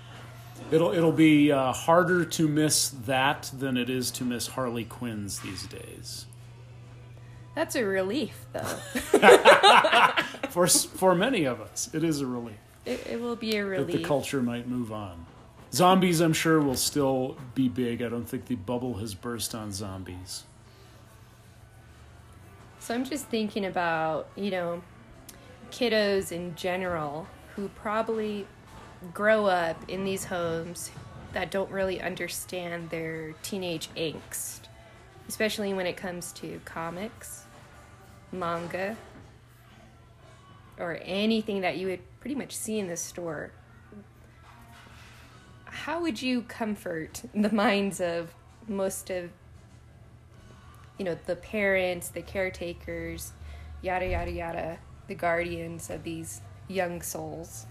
it'll 0.71 0.93
it'll 0.93 1.11
be 1.11 1.51
uh, 1.51 1.71
harder 1.71 2.25
to 2.25 2.47
miss 2.47 2.89
that 2.89 3.51
than 3.57 3.77
it 3.77 3.89
is 3.89 4.11
to 4.11 4.23
miss 4.23 4.47
Harley 4.47 4.85
Quinn's 4.85 5.39
these 5.39 5.65
days. 5.67 6.25
That's 7.55 7.75
a 7.75 7.85
relief, 7.85 8.45
though. 8.51 8.63
For 10.49 10.67
for 10.67 11.15
many 11.15 11.45
of 11.45 11.61
us, 11.61 11.89
it 11.93 12.03
is 12.03 12.21
a 12.21 12.27
relief 12.27 12.57
it, 12.85 13.07
it 13.07 13.21
will 13.21 13.35
be 13.35 13.57
a 13.57 13.63
that 13.63 13.69
relief. 13.69 13.97
the 13.97 14.03
culture 14.03 14.41
might 14.41 14.67
move 14.67 14.91
on. 14.91 15.25
Zombies, 15.71 16.19
I'm 16.19 16.33
sure, 16.33 16.59
will 16.61 16.75
still 16.75 17.37
be 17.55 17.67
big. 17.67 18.01
I 18.01 18.09
don't 18.09 18.25
think 18.27 18.45
the 18.45 18.55
bubble 18.55 18.95
has 18.95 19.15
burst 19.15 19.55
on 19.55 19.71
zombies. 19.71 20.43
So 22.79 22.93
I'm 22.93 23.05
just 23.05 23.25
thinking 23.25 23.65
about, 23.65 24.27
you 24.35 24.51
know, 24.51 24.83
kiddos 25.71 26.31
in 26.31 26.55
general 26.55 27.27
who 27.55 27.69
probably 27.69 28.45
grow 29.13 29.45
up 29.45 29.77
in 29.89 30.03
these 30.03 30.25
homes 30.25 30.91
that 31.31 31.49
don't 31.49 31.71
really 31.71 31.99
understand 31.99 32.89
their 32.89 33.31
teenage 33.41 33.89
angst, 33.95 34.61
especially 35.27 35.73
when 35.73 35.87
it 35.87 35.97
comes 35.97 36.31
to 36.33 36.59
comics, 36.65 37.42
manga, 38.33 38.97
or 40.79 40.99
anything 41.03 41.61
that 41.61 41.77
you 41.77 41.87
would 41.87 42.01
pretty 42.19 42.35
much 42.35 42.53
see 42.55 42.79
in 42.79 42.87
the 42.87 42.97
store. 42.97 43.51
How 45.65 46.01
would 46.01 46.21
you 46.21 46.41
comfort 46.43 47.21
the 47.33 47.51
minds 47.51 48.01
of 48.01 48.33
most 48.67 49.09
of 49.09 49.29
you 50.97 51.03
know 51.05 51.17
the 51.25 51.35
parents 51.35 52.09
the 52.09 52.21
caretakers 52.21 53.33
yada 53.81 54.07
yada 54.07 54.31
yada 54.31 54.77
the 55.07 55.15
guardians 55.15 55.89
of 55.89 56.03
these 56.03 56.39
young 56.69 57.01
souls 57.01 57.65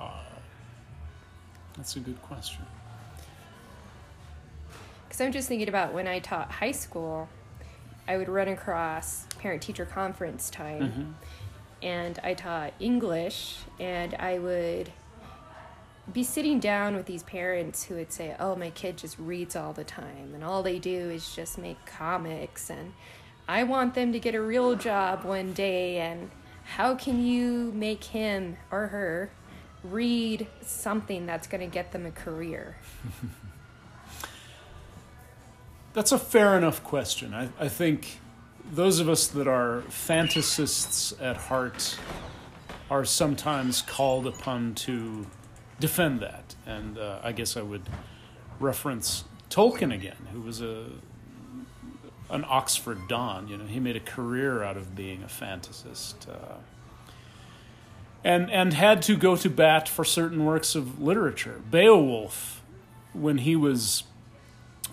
uh, 0.00 0.08
That's 1.76 1.96
a 1.96 2.00
good 2.00 2.22
question. 2.22 2.64
because 5.06 5.20
i'm 5.20 5.32
just 5.32 5.48
thinking 5.48 5.68
about 5.68 5.92
when 5.92 6.06
i 6.08 6.20
taught 6.20 6.50
high 6.50 6.72
school 6.72 7.28
i 8.08 8.16
would 8.16 8.28
run 8.28 8.48
across 8.48 9.26
parent 9.38 9.62
teacher 9.62 9.84
conference 9.84 10.50
time 10.50 10.82
mm-hmm. 10.82 11.10
and 11.82 12.18
i 12.22 12.34
taught 12.34 12.72
english 12.80 13.58
and 13.78 14.14
i 14.14 14.38
would 14.38 14.90
be 16.12 16.22
sitting 16.22 16.60
down 16.60 16.94
with 16.94 17.06
these 17.06 17.22
parents 17.22 17.84
who 17.84 17.94
would 17.94 18.12
say 18.12 18.36
oh 18.38 18.54
my 18.54 18.70
kid 18.70 18.96
just 18.96 19.18
reads 19.18 19.56
all 19.56 19.72
the 19.72 19.84
time 19.84 20.32
and 20.34 20.44
all 20.44 20.62
they 20.62 20.78
do 20.78 21.10
is 21.10 21.34
just 21.34 21.56
make 21.56 21.84
comics 21.86 22.68
and 22.68 22.92
i 23.48 23.62
want 23.62 23.94
them 23.94 24.12
to 24.12 24.18
get 24.18 24.34
a 24.34 24.40
real 24.40 24.74
job 24.74 25.24
one 25.24 25.52
day 25.52 25.98
and 25.98 26.30
how 26.64 26.94
can 26.94 27.24
you 27.24 27.72
make 27.74 28.04
him 28.04 28.56
or 28.70 28.88
her 28.88 29.30
read 29.82 30.46
something 30.62 31.26
that's 31.26 31.46
going 31.46 31.60
to 31.60 31.66
get 31.66 31.92
them 31.92 32.06
a 32.06 32.10
career 32.10 32.76
That's 35.94 36.10
a 36.10 36.18
fair 36.18 36.58
enough 36.58 36.82
question. 36.82 37.32
I, 37.32 37.48
I 37.58 37.68
think 37.68 38.18
those 38.72 38.98
of 38.98 39.08
us 39.08 39.28
that 39.28 39.46
are 39.46 39.82
fantasists 39.88 41.14
at 41.22 41.36
heart 41.36 41.96
are 42.90 43.04
sometimes 43.04 43.80
called 43.80 44.26
upon 44.26 44.74
to 44.74 45.24
defend 45.78 46.18
that. 46.18 46.56
And 46.66 46.98
uh, 46.98 47.20
I 47.22 47.30
guess 47.30 47.56
I 47.56 47.62
would 47.62 47.88
reference 48.58 49.22
Tolkien 49.50 49.94
again, 49.94 50.16
who 50.32 50.40
was 50.40 50.60
a 50.60 50.86
an 52.30 52.44
Oxford 52.48 52.98
Don. 53.06 53.46
You 53.46 53.56
know, 53.58 53.66
he 53.66 53.78
made 53.78 53.94
a 53.94 54.00
career 54.00 54.64
out 54.64 54.76
of 54.76 54.96
being 54.96 55.22
a 55.22 55.26
fantasist. 55.26 56.28
Uh, 56.28 56.56
and, 58.24 58.50
and 58.50 58.72
had 58.72 59.02
to 59.02 59.16
go 59.16 59.36
to 59.36 59.48
bat 59.48 59.88
for 59.88 60.04
certain 60.04 60.44
works 60.44 60.74
of 60.74 61.00
literature. 61.00 61.60
Beowulf, 61.70 62.62
when 63.12 63.38
he 63.38 63.54
was 63.54 64.04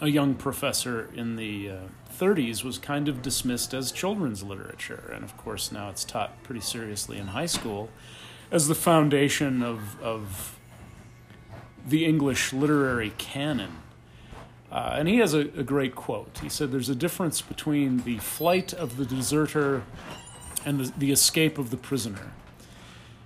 a 0.02 0.08
young 0.08 0.34
professor 0.34 1.10
in 1.16 1.36
the 1.36 1.70
uh, 1.70 1.78
30s 2.12 2.64
was 2.64 2.80
kind 2.80 3.08
of 3.08 3.22
dismissed 3.22 3.74
as 3.74 3.92
children's 3.92 4.44
literature. 4.44 5.12
And 5.14 5.24
of 5.24 5.38
course, 5.38 5.72
now 5.72 5.90
it's 5.90 6.04
taught 6.04 6.42
pretty 6.44 6.62
seriously 6.62 7.18
in 7.18 7.28
high 7.28 7.46
school 7.46 7.90
as 8.50 8.68
the 8.68 8.76
foundation 8.76 9.62
of, 9.62 10.02
of 10.02 10.58
the 11.88 12.06
English 12.06 12.52
literary 12.52 13.14
canon. 13.18 13.78
Uh, 14.72 14.96
and 14.98 15.08
he 15.08 15.18
has 15.18 15.34
a, 15.34 15.42
a 15.58 15.64
great 15.64 15.96
quote. 15.96 16.40
He 16.42 16.50
said, 16.50 16.72
There's 16.72 16.90
a 16.90 16.96
difference 16.96 17.42
between 17.42 18.00
the 18.00 18.18
flight 18.18 18.74
of 18.74 18.98
the 18.98 19.06
deserter 19.06 19.84
and 20.66 20.80
the, 20.80 20.92
the 20.98 21.12
escape 21.12 21.58
of 21.58 21.70
the 21.70 21.78
prisoner. 21.78 22.32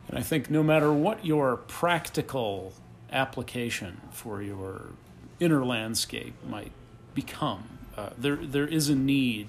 And 0.09 0.17
I 0.17 0.21
think 0.21 0.49
no 0.49 0.61
matter 0.61 0.91
what 0.91 1.25
your 1.25 1.57
practical 1.57 2.73
application 3.11 4.01
for 4.11 4.41
your 4.41 4.89
inner 5.39 5.65
landscape 5.65 6.35
might 6.47 6.71
become, 7.13 7.63
uh, 7.97 8.09
there 8.17 8.37
there 8.37 8.67
is 8.67 8.89
a 8.89 8.95
need 8.95 9.47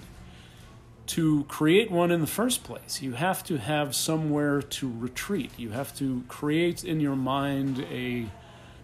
to 1.06 1.44
create 1.44 1.90
one 1.90 2.10
in 2.10 2.20
the 2.20 2.26
first 2.26 2.64
place. 2.64 3.00
You 3.00 3.12
have 3.12 3.44
to 3.44 3.58
have 3.58 3.94
somewhere 3.94 4.60
to 4.60 4.92
retreat. 4.98 5.52
You 5.56 5.70
have 5.70 5.96
to 5.98 6.24
create 6.28 6.84
in 6.84 7.00
your 7.00 7.16
mind 7.16 7.86
a 7.90 8.26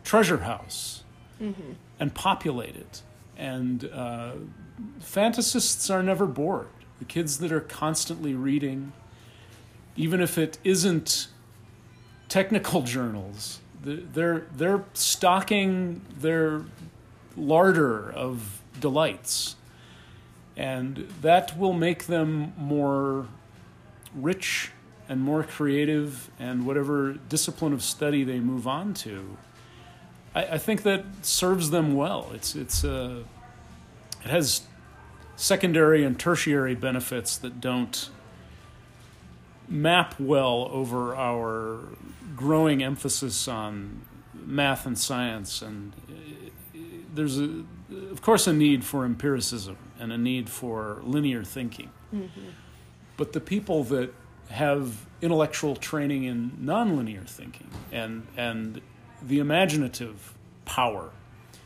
treasure 0.04 0.38
house 0.38 1.02
and 1.98 2.14
populate 2.14 2.76
it. 2.76 3.02
And 3.36 3.90
uh, 3.92 4.32
fantasists 5.00 5.92
are 5.92 6.02
never 6.02 6.26
bored. 6.26 6.68
The 7.00 7.04
kids 7.04 7.38
that 7.38 7.50
are 7.50 7.60
constantly 7.60 8.34
reading, 8.34 8.92
even 9.96 10.20
if 10.20 10.38
it 10.38 10.58
isn't 10.62 11.26
technical 12.28 12.82
journals, 12.96 13.60
they're 13.84 14.46
they're 14.56 14.84
stocking 14.94 16.02
their 16.16 16.62
larder 17.36 18.10
of 18.10 18.60
delights, 18.80 19.56
and 20.56 21.08
that 21.20 21.58
will 21.58 21.72
make 21.72 22.06
them 22.06 22.52
more 22.56 23.26
rich 24.14 24.70
and 25.08 25.20
more 25.20 25.42
creative, 25.42 26.30
and 26.38 26.66
whatever 26.66 27.12
discipline 27.12 27.72
of 27.72 27.82
study 27.82 28.24
they 28.24 28.40
move 28.40 28.66
on 28.66 28.94
to. 28.94 29.36
I, 30.34 30.44
I 30.44 30.58
think 30.58 30.82
that 30.82 31.04
serves 31.22 31.70
them 31.70 31.94
well. 31.94 32.30
It's 32.34 32.54
it's 32.54 32.84
uh, 32.84 33.24
it 34.24 34.30
has 34.30 34.62
secondary 35.36 36.04
and 36.04 36.18
tertiary 36.18 36.74
benefits 36.74 37.36
that 37.38 37.60
don't 37.60 38.10
map 39.68 40.14
well 40.20 40.68
over 40.70 41.16
our 41.16 41.80
growing 42.36 42.82
emphasis 42.82 43.48
on 43.48 44.02
math 44.34 44.86
and 44.86 44.98
science 44.98 45.62
and 45.62 45.92
there's 47.14 47.40
a 47.40 47.64
of 48.10 48.22
course 48.22 48.46
a 48.46 48.52
need 48.52 48.84
for 48.84 49.04
empiricism 49.04 49.76
and 49.98 50.12
a 50.12 50.18
need 50.18 50.48
for 50.48 51.00
linear 51.04 51.44
thinking. 51.44 51.90
Mm-hmm. 52.14 52.40
But 53.16 53.32
the 53.32 53.40
people 53.40 53.84
that 53.84 54.14
have 54.48 55.06
intellectual 55.20 55.76
training 55.76 56.24
in 56.24 56.50
nonlinear 56.62 57.26
thinking 57.28 57.70
and 57.90 58.26
and 58.36 58.80
the 59.22 59.38
imaginative 59.38 60.34
power 60.64 61.10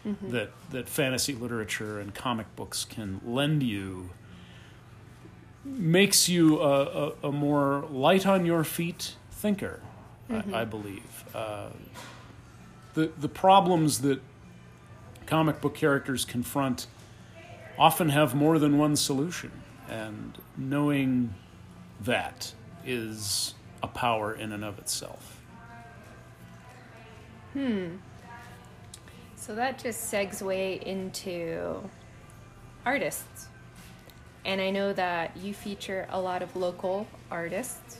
mm-hmm. 0.07 0.31
that 0.31 0.51
that 0.71 0.89
fantasy 0.89 1.35
literature 1.35 1.99
and 2.01 2.15
comic 2.15 2.55
books 2.57 2.85
can 2.85 3.21
lend 3.25 3.63
you 3.63 4.11
makes 5.65 6.29
you 6.29 6.61
a, 6.61 6.83
a, 6.83 7.29
a 7.29 7.33
more 7.33 7.87
light 7.91 8.25
on 8.25 8.47
your 8.47 8.63
feet 8.63 9.17
thinker, 9.33 9.81
I, 10.31 10.37
I 10.37 10.41
mm-hmm. 10.41 10.71
believe. 10.71 11.25
Uh, 11.35 11.69
the 12.95 13.13
the 13.19 13.29
problems 13.29 14.01
that 14.01 14.21
comic 15.27 15.61
book 15.61 15.75
characters 15.75 16.25
confront 16.25 16.87
often 17.79 18.09
have 18.09 18.35
more 18.35 18.59
than 18.59 18.79
one 18.79 18.97
solution, 18.97 19.51
and 19.89 20.39
knowing 20.57 21.35
that 22.01 22.55
is 22.85 23.55
a 23.83 23.89
power 23.89 24.33
in 24.33 24.53
and 24.53 24.65
of 24.65 24.79
itself. 24.79 25.43
Hmm. 27.53 27.97
So 29.35 29.55
that 29.55 29.79
just 29.79 30.13
segue 30.13 30.83
into 30.83 31.89
artists. 32.85 33.49
And 34.45 34.61
I 34.61 34.71
know 34.71 34.93
that 34.93 35.37
you 35.37 35.53
feature 35.53 36.07
a 36.11 36.21
lot 36.21 36.43
of 36.43 36.55
local 36.55 37.07
artists. 37.31 37.99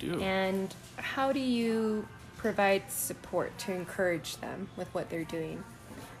You 0.00 0.12
do. 0.12 0.20
And 0.20 0.74
how 0.96 1.32
do 1.32 1.40
you 1.40 2.06
provide 2.36 2.90
support 2.90 3.56
to 3.58 3.72
encourage 3.72 4.36
them 4.36 4.68
with 4.76 4.88
what 4.94 5.10
they're 5.10 5.24
doing? 5.24 5.64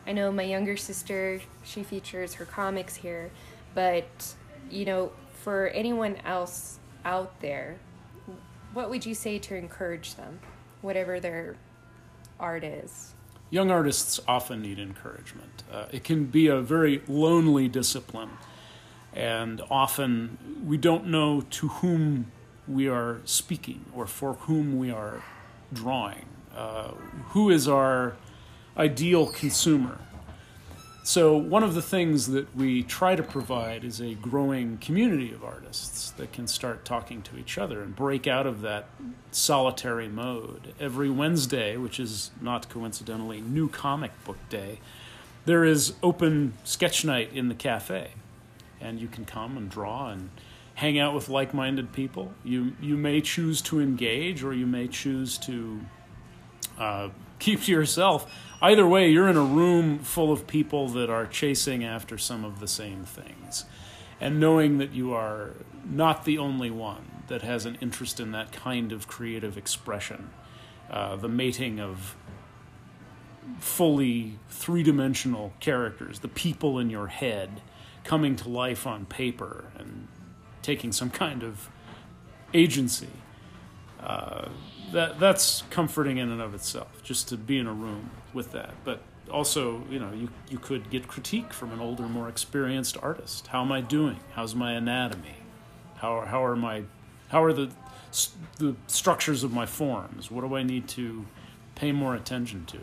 I 0.08 0.12
know 0.12 0.32
my 0.32 0.42
younger 0.42 0.78
sister, 0.78 1.38
she 1.62 1.82
features 1.82 2.32
her 2.34 2.46
comics 2.46 2.96
here, 2.96 3.30
but 3.74 4.34
you 4.70 4.86
know, 4.86 5.12
for 5.44 5.68
anyone 5.68 6.16
else 6.24 6.78
out 7.04 7.38
there, 7.40 7.76
what 8.72 8.88
would 8.88 9.04
you 9.04 9.14
say 9.14 9.38
to 9.38 9.54
encourage 9.54 10.14
them, 10.14 10.40
whatever 10.80 11.20
their 11.20 11.56
art 12.40 12.64
is? 12.64 13.12
Young 13.50 13.70
artists 13.70 14.18
often 14.26 14.62
need 14.62 14.78
encouragement. 14.78 15.62
Uh, 15.70 15.84
it 15.92 16.04
can 16.04 16.24
be 16.24 16.46
a 16.46 16.62
very 16.62 17.02
lonely 17.06 17.68
discipline, 17.68 18.30
and 19.12 19.60
often 19.70 20.38
we 20.64 20.78
don't 20.78 21.06
know 21.06 21.42
to 21.50 21.68
whom 21.68 22.32
we 22.66 22.88
are 22.88 23.20
speaking 23.26 23.84
or 23.94 24.06
for 24.06 24.34
whom 24.34 24.78
we 24.78 24.90
are 24.90 25.22
drawing. 25.70 26.24
Uh, 26.56 26.92
who 27.28 27.50
is 27.50 27.68
our 27.68 28.16
ideal 28.78 29.26
consumer. 29.26 29.98
So, 31.08 31.38
one 31.38 31.62
of 31.62 31.72
the 31.72 31.80
things 31.80 32.26
that 32.26 32.54
we 32.54 32.82
try 32.82 33.16
to 33.16 33.22
provide 33.22 33.82
is 33.82 33.98
a 33.98 34.12
growing 34.14 34.76
community 34.76 35.32
of 35.32 35.42
artists 35.42 36.10
that 36.12 36.32
can 36.34 36.46
start 36.46 36.84
talking 36.84 37.22
to 37.22 37.38
each 37.38 37.56
other 37.56 37.80
and 37.80 37.96
break 37.96 38.26
out 38.26 38.46
of 38.46 38.60
that 38.60 38.88
solitary 39.30 40.08
mode. 40.08 40.74
Every 40.78 41.08
Wednesday, 41.08 41.78
which 41.78 41.98
is 41.98 42.30
not 42.42 42.68
coincidentally 42.68 43.40
New 43.40 43.70
Comic 43.70 44.12
Book 44.24 44.36
Day, 44.50 44.80
there 45.46 45.64
is 45.64 45.94
open 46.02 46.52
sketch 46.62 47.06
night 47.06 47.30
in 47.32 47.48
the 47.48 47.54
cafe. 47.54 48.10
And 48.78 49.00
you 49.00 49.08
can 49.08 49.24
come 49.24 49.56
and 49.56 49.70
draw 49.70 50.10
and 50.10 50.28
hang 50.74 50.98
out 50.98 51.14
with 51.14 51.30
like 51.30 51.54
minded 51.54 51.90
people. 51.94 52.34
You, 52.44 52.74
you 52.82 52.98
may 52.98 53.22
choose 53.22 53.62
to 53.62 53.80
engage 53.80 54.44
or 54.44 54.52
you 54.52 54.66
may 54.66 54.88
choose 54.88 55.38
to 55.38 55.80
uh, 56.78 57.08
keep 57.38 57.62
to 57.62 57.72
yourself 57.72 58.30
either 58.60 58.86
way, 58.86 59.10
you're 59.10 59.28
in 59.28 59.36
a 59.36 59.42
room 59.42 59.98
full 60.00 60.32
of 60.32 60.46
people 60.46 60.88
that 60.90 61.10
are 61.10 61.26
chasing 61.26 61.84
after 61.84 62.18
some 62.18 62.44
of 62.44 62.60
the 62.60 62.68
same 62.68 63.04
things. 63.04 63.64
And 64.20 64.40
knowing 64.40 64.78
that 64.78 64.92
you 64.92 65.14
are 65.14 65.54
not 65.84 66.24
the 66.24 66.38
only 66.38 66.70
one 66.70 67.22
that 67.28 67.42
has 67.42 67.66
an 67.66 67.78
interest 67.80 68.18
in 68.18 68.32
that 68.32 68.52
kind 68.52 68.90
of 68.90 69.06
creative 69.06 69.56
expression, 69.56 70.30
uh, 70.90 71.16
the 71.16 71.28
mating 71.28 71.78
of 71.78 72.16
fully 73.60 74.38
three 74.48 74.82
dimensional 74.82 75.52
characters, 75.60 76.20
the 76.20 76.28
people 76.28 76.78
in 76.78 76.90
your 76.90 77.06
head 77.06 77.60
coming 78.04 78.36
to 78.36 78.48
life 78.48 78.86
on 78.86 79.04
paper 79.06 79.66
and 79.78 80.08
taking 80.62 80.92
some 80.92 81.10
kind 81.10 81.42
of 81.42 81.68
agency. 82.54 83.08
Uh, 84.00 84.48
that 84.92 85.18
that's 85.20 85.62
comforting 85.70 86.18
in 86.18 86.30
and 86.30 86.40
of 86.40 86.54
itself, 86.54 87.02
just 87.02 87.28
to 87.28 87.36
be 87.36 87.58
in 87.58 87.66
a 87.66 87.72
room 87.72 88.10
with 88.32 88.52
that. 88.52 88.70
But 88.84 89.02
also, 89.30 89.82
you 89.90 89.98
know, 89.98 90.12
you 90.12 90.28
you 90.48 90.58
could 90.58 90.90
get 90.90 91.08
critique 91.08 91.52
from 91.52 91.72
an 91.72 91.80
older, 91.80 92.04
more 92.04 92.28
experienced 92.28 92.96
artist. 93.02 93.48
How 93.48 93.62
am 93.62 93.72
I 93.72 93.80
doing? 93.80 94.20
How's 94.32 94.54
my 94.54 94.72
anatomy? 94.72 95.36
How 95.96 96.22
how 96.22 96.44
are 96.44 96.56
my 96.56 96.84
how 97.28 97.42
are 97.42 97.52
the 97.52 97.70
the 98.58 98.74
structures 98.86 99.44
of 99.44 99.52
my 99.52 99.66
forms? 99.66 100.30
What 100.30 100.42
do 100.42 100.56
I 100.56 100.62
need 100.62 100.88
to 100.88 101.26
pay 101.74 101.92
more 101.92 102.14
attention 102.14 102.64
to? 102.66 102.78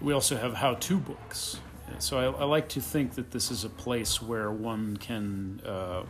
We 0.00 0.12
also 0.12 0.36
have 0.36 0.54
how-to 0.54 0.98
books. 0.98 1.60
So 1.98 2.18
I, 2.18 2.42
I 2.42 2.44
like 2.44 2.68
to 2.70 2.80
think 2.80 3.14
that 3.14 3.30
this 3.30 3.50
is 3.50 3.64
a 3.64 3.68
place 3.68 4.20
where 4.20 4.50
one 4.50 4.96
can 4.96 5.60
uh, 5.64 6.02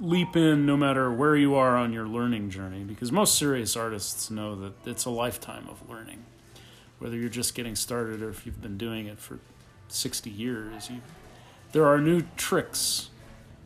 leap 0.00 0.36
in 0.36 0.64
no 0.64 0.76
matter 0.76 1.12
where 1.12 1.36
you 1.36 1.54
are 1.54 1.76
on 1.76 1.92
your 1.92 2.06
learning 2.06 2.50
journey 2.50 2.84
because 2.84 3.10
most 3.10 3.36
serious 3.36 3.76
artists 3.76 4.30
know 4.30 4.54
that 4.54 4.72
it's 4.86 5.04
a 5.04 5.10
lifetime 5.10 5.66
of 5.68 5.88
learning. 5.88 6.24
Whether 6.98 7.16
you're 7.16 7.28
just 7.28 7.54
getting 7.54 7.74
started 7.76 8.22
or 8.22 8.30
if 8.30 8.46
you've 8.46 8.62
been 8.62 8.78
doing 8.78 9.06
it 9.06 9.18
for 9.18 9.38
60 9.88 10.30
years 10.30 10.90
you, 10.90 11.00
there 11.72 11.86
are 11.86 12.00
new 12.00 12.22
tricks 12.36 13.10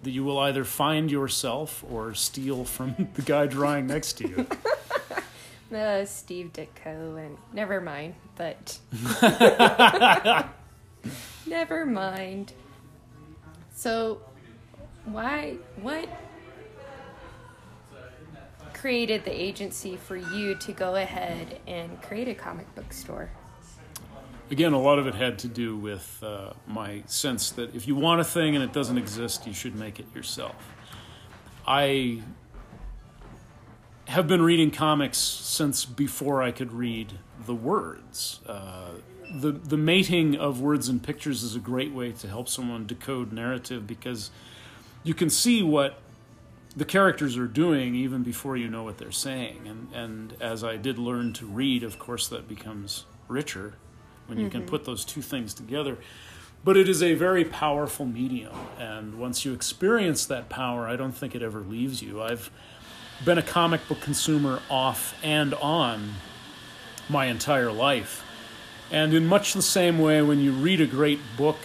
that 0.03 0.11
you 0.11 0.25
will 0.25 0.39
either 0.39 0.65
find 0.65 1.11
yourself 1.11 1.85
or 1.91 2.15
steal 2.15 2.65
from 2.65 3.09
the 3.15 3.23
guy 3.23 3.47
drawing 3.47 3.87
next 3.87 4.15
to 4.15 4.29
you. 4.29 4.47
Uh, 5.73 6.05
steve 6.05 6.53
ditko 6.53 7.17
and 7.19 7.39
never 7.55 7.81
mind 7.81 8.15
but 8.37 8.79
never 11.47 11.87
mind. 11.87 12.53
So 13.75 14.21
why 15.05 15.57
what 15.81 16.09
created 18.73 19.25
the 19.25 19.31
agency 19.31 19.97
for 19.97 20.17
you 20.17 20.55
to 20.57 20.73
go 20.73 20.97
ahead 20.97 21.61
and 21.67 22.01
create 22.03 22.29
a 22.29 22.35
comic 22.35 22.73
book 22.75 22.93
store? 22.93 23.31
Again 24.51 24.73
a 24.73 24.81
lot 24.81 24.99
of 24.99 25.07
it 25.07 25.15
had 25.15 25.39
to 25.41 25.49
do 25.49 25.77
with 25.77 26.23
uh, 26.23 26.53
my 26.67 27.03
sense 27.07 27.51
that 27.53 27.75
if 27.75 27.87
you 27.87 27.95
want 27.95 28.21
a 28.21 28.25
thing 28.25 28.55
and 28.55 28.65
it 28.65 28.73
doesn't 28.73 28.99
exist 28.99 29.47
you 29.47 29.55
should 29.55 29.75
make 29.75 29.99
it 29.99 30.07
yourself. 30.15 30.57
I 31.67 32.23
have 34.09 34.27
been 34.27 34.43
reading 34.43 34.71
comics 34.71 35.17
since 35.17 35.85
before 35.85 36.43
i 36.43 36.51
could 36.51 36.73
read 36.73 37.13
the 37.47 37.55
words. 37.55 38.41
Uh, 38.47 38.91
the 39.33 39.53
the 39.53 39.77
mating 39.77 40.37
of 40.37 40.61
words 40.61 40.89
and 40.89 41.03
pictures 41.03 41.43
is 41.43 41.55
a 41.57 41.61
great 41.61 41.93
way 41.93 42.13
to 42.13 42.29
help 42.29 42.49
someone 42.49 42.87
decode 42.87 43.33
narrative 43.33 43.87
because 43.87 44.31
you 45.05 45.15
can 45.15 45.31
see 45.31 45.63
what 45.63 45.99
the 46.77 46.85
characters 46.85 47.37
are 47.37 47.47
doing 47.47 47.95
even 47.95 48.23
before 48.23 48.57
you 48.57 48.69
know 48.69 48.83
what 48.83 48.99
they're 48.99 49.11
saying. 49.11 49.67
And, 49.67 49.93
and 49.93 50.43
as 50.43 50.65
I 50.65 50.77
did 50.77 50.99
learn 50.99 51.33
to 51.35 51.47
read, 51.47 51.83
of 51.83 51.99
course, 51.99 52.29
that 52.29 52.49
becomes 52.49 53.05
richer 53.29 53.75
when 54.27 54.39
you 54.39 54.47
mm-hmm. 54.47 54.61
can 54.61 54.67
put 54.67 54.85
those 54.85 55.05
two 55.05 55.23
things 55.23 55.53
together. 55.53 55.99
But 56.65 56.77
it 56.77 56.89
is 56.89 57.03
a 57.03 57.15
very 57.15 57.45
powerful 57.45 58.07
medium. 58.07 58.55
And 58.79 59.19
once 59.19 59.45
you 59.45 59.53
experience 59.53 60.25
that 60.27 60.49
power, 60.49 60.87
I 60.87 60.97
don't 60.97 61.13
think 61.13 61.35
it 61.35 61.43
ever 61.43 61.61
leaves 61.61 62.03
you. 62.03 62.23
I've 62.23 62.51
been 63.25 63.39
a 63.39 63.43
comic 63.43 63.87
book 63.89 64.01
consumer 64.01 64.61
off 64.71 65.15
and 65.23 65.55
on 65.55 66.15
my 67.09 67.27
entire 67.27 67.73
life. 67.73 68.25
And 68.91 69.13
in 69.13 69.27
much 69.27 69.55
the 69.55 69.63
same 69.63 69.99
way, 69.99 70.23
when 70.23 70.39
you 70.39 70.53
read 70.53 70.81
a 70.81 70.87
great 70.87 71.19
book, 71.37 71.59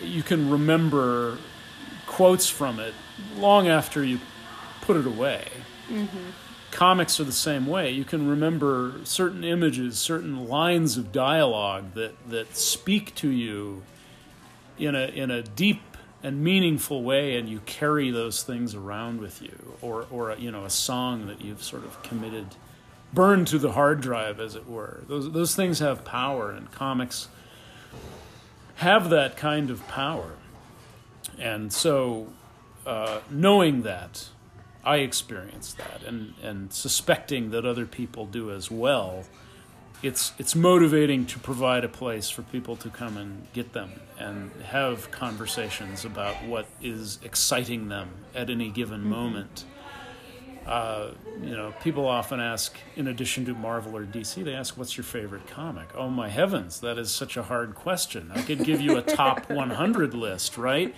you 0.00 0.22
can 0.22 0.50
remember 0.50 1.38
quotes 2.12 2.48
from 2.48 2.78
it 2.78 2.94
long 3.36 3.68
after 3.68 4.04
you 4.04 4.20
put 4.82 4.96
it 4.96 5.06
away. 5.06 5.48
Mm-hmm. 5.88 6.30
Comics 6.70 7.18
are 7.18 7.24
the 7.24 7.32
same 7.32 7.66
way. 7.66 7.90
You 7.90 8.04
can 8.04 8.28
remember 8.28 9.00
certain 9.04 9.44
images, 9.44 9.98
certain 9.98 10.46
lines 10.46 10.98
of 10.98 11.10
dialogue 11.10 11.94
that, 11.94 12.12
that 12.28 12.54
speak 12.56 13.14
to 13.16 13.28
you 13.28 13.82
in 14.78 14.94
a, 14.94 15.06
in 15.06 15.30
a 15.30 15.42
deep 15.42 15.80
and 16.22 16.44
meaningful 16.44 17.02
way, 17.02 17.36
and 17.36 17.48
you 17.48 17.60
carry 17.66 18.10
those 18.10 18.42
things 18.42 18.74
around 18.74 19.20
with 19.20 19.42
you, 19.42 19.74
or, 19.80 20.06
or 20.10 20.36
you 20.38 20.50
know, 20.52 20.64
a 20.64 20.70
song 20.70 21.26
that 21.26 21.40
you've 21.40 21.62
sort 21.62 21.84
of 21.84 22.02
committed, 22.02 22.46
burned 23.12 23.48
to 23.48 23.58
the 23.58 23.72
hard 23.72 24.00
drive, 24.00 24.38
as 24.38 24.54
it 24.54 24.68
were. 24.68 25.00
Those, 25.08 25.32
those 25.32 25.54
things 25.56 25.78
have 25.78 26.04
power, 26.04 26.50
and 26.50 26.70
comics 26.70 27.28
have 28.76 29.10
that 29.10 29.36
kind 29.36 29.70
of 29.70 29.86
power. 29.88 30.32
And 31.38 31.72
so, 31.72 32.28
uh, 32.86 33.20
knowing 33.30 33.82
that, 33.82 34.28
I 34.84 34.96
experienced 34.96 35.78
that, 35.78 36.02
and, 36.04 36.34
and 36.42 36.72
suspecting 36.72 37.50
that 37.50 37.64
other 37.64 37.86
people 37.86 38.26
do 38.26 38.50
as 38.50 38.70
well, 38.70 39.24
it's 40.02 40.32
it's 40.36 40.56
motivating 40.56 41.26
to 41.26 41.38
provide 41.38 41.84
a 41.84 41.88
place 41.88 42.28
for 42.28 42.42
people 42.42 42.74
to 42.76 42.90
come 42.90 43.16
and 43.16 43.46
get 43.52 43.72
them 43.72 43.92
and 44.18 44.50
have 44.64 45.10
conversations 45.12 46.04
about 46.04 46.34
what 46.44 46.66
is 46.80 47.20
exciting 47.22 47.88
them 47.88 48.10
at 48.34 48.50
any 48.50 48.68
given 48.68 49.00
mm-hmm. 49.00 49.10
moment 49.10 49.64
uh, 50.72 51.12
you 51.42 51.54
know, 51.54 51.74
people 51.82 52.06
often 52.06 52.40
ask, 52.40 52.74
in 52.96 53.06
addition 53.08 53.44
to 53.44 53.52
Marvel 53.52 53.94
or 53.94 54.06
DC, 54.06 54.42
they 54.42 54.54
ask, 54.54 54.78
"What's 54.78 54.96
your 54.96 55.04
favorite 55.04 55.46
comic?" 55.46 55.90
Oh 55.94 56.08
my 56.08 56.30
heavens, 56.30 56.80
that 56.80 56.96
is 56.96 57.10
such 57.10 57.36
a 57.36 57.42
hard 57.42 57.74
question. 57.74 58.30
I 58.34 58.40
could 58.40 58.64
give 58.64 58.80
you 58.80 58.96
a 58.96 59.02
top 59.02 59.50
100 59.50 60.14
list, 60.14 60.56
right? 60.56 60.94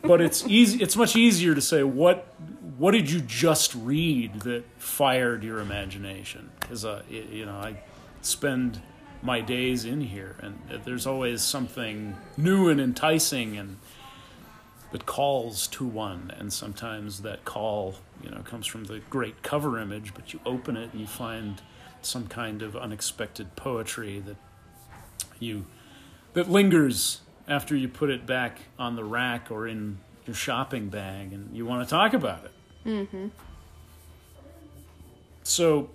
But 0.00 0.22
it's 0.22 0.46
easy. 0.46 0.82
It's 0.82 0.96
much 0.96 1.16
easier 1.16 1.54
to 1.54 1.60
say 1.60 1.82
what 1.82 2.34
what 2.78 2.92
did 2.92 3.10
you 3.10 3.20
just 3.20 3.74
read 3.74 4.40
that 4.40 4.64
fired 4.78 5.44
your 5.44 5.58
imagination? 5.60 6.48
Because 6.58 6.86
uh, 6.86 7.02
you 7.10 7.44
know, 7.44 7.56
I 7.56 7.82
spend 8.22 8.80
my 9.20 9.42
days 9.42 9.84
in 9.84 10.00
here, 10.00 10.36
and 10.40 10.58
there's 10.86 11.06
always 11.06 11.42
something 11.42 12.16
new 12.38 12.70
and 12.70 12.80
enticing 12.80 13.58
and 13.58 13.76
that 14.92 15.06
calls 15.06 15.66
to 15.68 15.86
one, 15.86 16.32
and 16.36 16.52
sometimes 16.52 17.22
that 17.22 17.44
call, 17.44 17.94
you 18.22 18.30
know, 18.30 18.40
comes 18.40 18.66
from 18.66 18.84
the 18.84 19.00
great 19.10 19.42
cover 19.42 19.78
image, 19.78 20.14
but 20.14 20.32
you 20.32 20.40
open 20.44 20.76
it 20.76 20.90
and 20.92 21.00
you 21.00 21.06
find 21.06 21.62
some 22.02 22.26
kind 22.26 22.62
of 22.62 22.76
unexpected 22.76 23.54
poetry 23.56 24.20
that 24.20 24.36
you 25.38 25.64
that 26.32 26.50
lingers 26.50 27.20
after 27.46 27.76
you 27.76 27.88
put 27.88 28.10
it 28.10 28.26
back 28.26 28.58
on 28.78 28.96
the 28.96 29.04
rack 29.04 29.50
or 29.50 29.66
in 29.66 29.98
your 30.26 30.34
shopping 30.34 30.88
bag, 30.88 31.32
and 31.32 31.56
you 31.56 31.66
want 31.66 31.86
to 31.86 31.90
talk 31.90 32.12
about 32.12 32.44
it. 32.44 32.52
Mm-hmm. 32.86 33.28
So, 35.42 35.90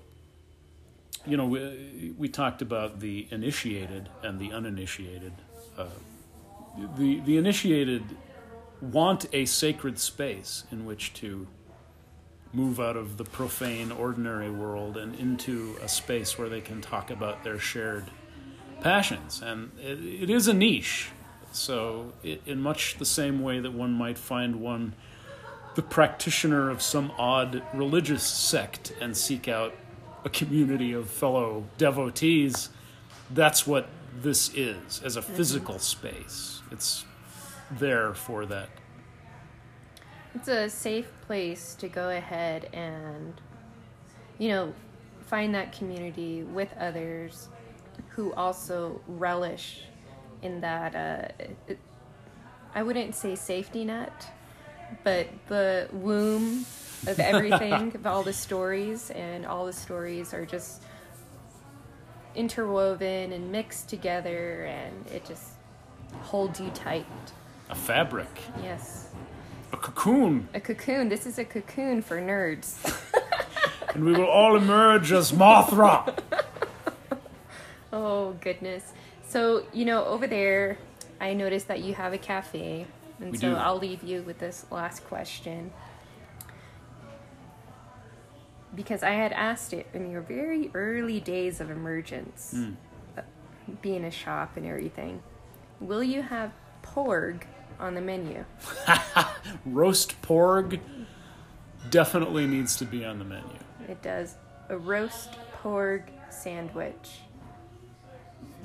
you 1.26 1.38
know, 1.38 1.46
we, 1.46 2.14
we 2.18 2.28
talked 2.28 2.62
about 2.62 3.00
the 3.00 3.28
initiated 3.32 4.10
and 4.24 4.40
the 4.40 4.52
uninitiated. 4.52 5.34
Uh, 5.78 5.86
the 6.98 7.22
the 7.22 7.38
initiated 7.38 8.04
want 8.82 9.26
a 9.34 9.46
sacred 9.46 10.00
space 10.00 10.64
in 10.72 10.86
which 10.86 11.14
to 11.16 11.48
move 12.54 12.80
out 12.80 12.96
of 12.96 13.18
the 13.18 13.24
profane, 13.24 13.92
ordinary 13.92 14.50
world 14.50 14.98
and 14.98 15.16
into 15.16 15.78
a 15.82 15.88
space 15.88 16.38
where 16.38 16.48
they 16.48 16.62
can 16.62 16.82
talk 16.82 17.12
about 17.12 17.44
their 17.44 17.60
shared 17.60 18.06
passions. 18.82 19.42
And 19.42 19.72
it, 19.80 20.24
it 20.24 20.30
is 20.30 20.48
a 20.48 20.54
niche. 20.54 21.10
So, 21.52 22.14
it, 22.24 22.42
in 22.46 22.62
much 22.62 22.98
the 22.98 23.06
same 23.06 23.42
way 23.42 23.60
that 23.60 23.74
one 23.74 23.94
might 23.94 24.18
find 24.18 24.58
one 24.58 24.94
the 25.76 25.82
practitioner 25.82 26.70
of 26.70 26.82
some 26.82 27.12
odd 27.18 27.62
religious 27.74 28.24
sect 28.24 28.94
and 29.02 29.16
seek 29.16 29.48
out 29.48 29.74
a 30.24 30.30
community 30.30 30.94
of 30.94 31.10
fellow 31.10 31.66
devotees. 31.78 32.70
That's 33.30 33.68
what 33.68 33.88
this 34.22 34.54
is 34.56 35.02
as 35.04 35.18
a 35.18 35.22
mm-hmm. 35.22 35.36
physical 35.36 35.80
space. 35.80 36.62
It's 36.72 37.06
there 37.72 38.14
for 38.14 38.46
that. 38.46 38.70
It's 40.34 40.48
a 40.48 40.70
safe 40.70 41.10
place 41.26 41.76
to 41.76 41.88
go 41.88 42.10
ahead 42.10 42.70
and, 42.74 43.34
you 44.38 44.50
know, 44.50 44.74
find 45.28 45.56
that 45.56 45.72
community 45.72 46.44
with 46.44 46.74
others 46.78 47.48
who 48.10 48.34
also 48.34 49.02
relish 49.08 49.84
in 50.42 50.62
that. 50.62 50.96
Uh, 50.96 51.46
it, 51.68 51.80
I 52.74 52.84
wouldn't 52.84 53.16
say 53.16 53.36
safety 53.36 53.86
net, 53.86 54.28
but 55.04 55.28
the 55.48 55.88
womb 55.94 56.66
of 57.08 57.20
everything, 57.20 57.96
of 57.96 58.06
all 58.06 58.24
the 58.24 58.34
stories, 58.34 59.12
and 59.12 59.46
all 59.46 59.66
the 59.66 59.74
stories 59.74 60.34
are 60.34 60.46
just 60.46 60.84
interwoven 62.36 63.32
and 63.32 63.52
mixed 63.52 63.88
together, 63.88 64.66
and 64.66 65.08
it 65.08 65.26
just 65.26 65.52
holds 66.24 66.60
you 66.60 66.70
tight. 66.72 67.06
A 67.70 67.76
fabric, 67.76 68.28
Yes. 68.62 69.10
a 69.74 69.78
cocoon, 69.78 70.48
A 70.54 70.60
cocoon. 70.60 71.10
This 71.10 71.26
is 71.26 71.40
a 71.40 71.46
cocoon 71.46 72.02
for 72.02 72.22
nerds. 72.22 72.78
and 73.96 74.06
we 74.06 74.14
will 74.14 74.26
all 74.28 74.56
emerge 74.56 75.12
as 75.12 75.32
Mothra. 75.32 76.16
oh, 77.94 78.34
goodness. 78.42 78.94
So, 79.28 79.66
you 79.74 79.86
know, 79.86 80.06
over 80.06 80.28
there, 80.28 80.78
I 81.20 81.34
noticed 81.34 81.68
that 81.68 81.82
you 81.82 81.96
have 81.96 82.14
a 82.14 82.18
cafe. 82.20 82.86
And 83.20 83.32
We 83.32 83.38
so 83.38 83.50
do. 83.52 83.56
I'll 83.56 83.80
leave 83.80 84.04
you 84.04 84.22
with 84.22 84.38
this 84.40 84.66
last 84.70 85.04
question. 85.08 85.72
Because 88.76 89.04
I 89.04 89.12
had 89.12 89.32
asked 89.32 89.74
it 89.74 89.88
in 89.94 90.12
your 90.12 90.22
very 90.22 90.70
early 90.74 91.20
days 91.20 91.62
of 91.62 91.72
emergence, 91.72 92.54
uh, 93.18 93.22
being 93.82 94.04
a 94.04 94.12
shop 94.12 94.58
and 94.58 94.66
everything. 94.66 95.24
Will 95.80 96.04
you 96.04 96.22
have 96.22 96.52
porg 96.84 97.44
on 97.80 97.94
the 97.94 98.02
menu? 98.02 98.46
Roast 99.66 100.22
porg 100.22 100.80
definitely 101.90 102.48
needs 102.48 102.76
to 102.78 102.86
be 102.86 103.06
on 103.06 103.20
the 103.20 103.26
menu. 103.26 103.58
It 103.88 104.02
does. 104.02 104.36
A 104.70 104.78
roast 104.78 105.38
porg 105.62 106.10
sandwich. 106.30 107.20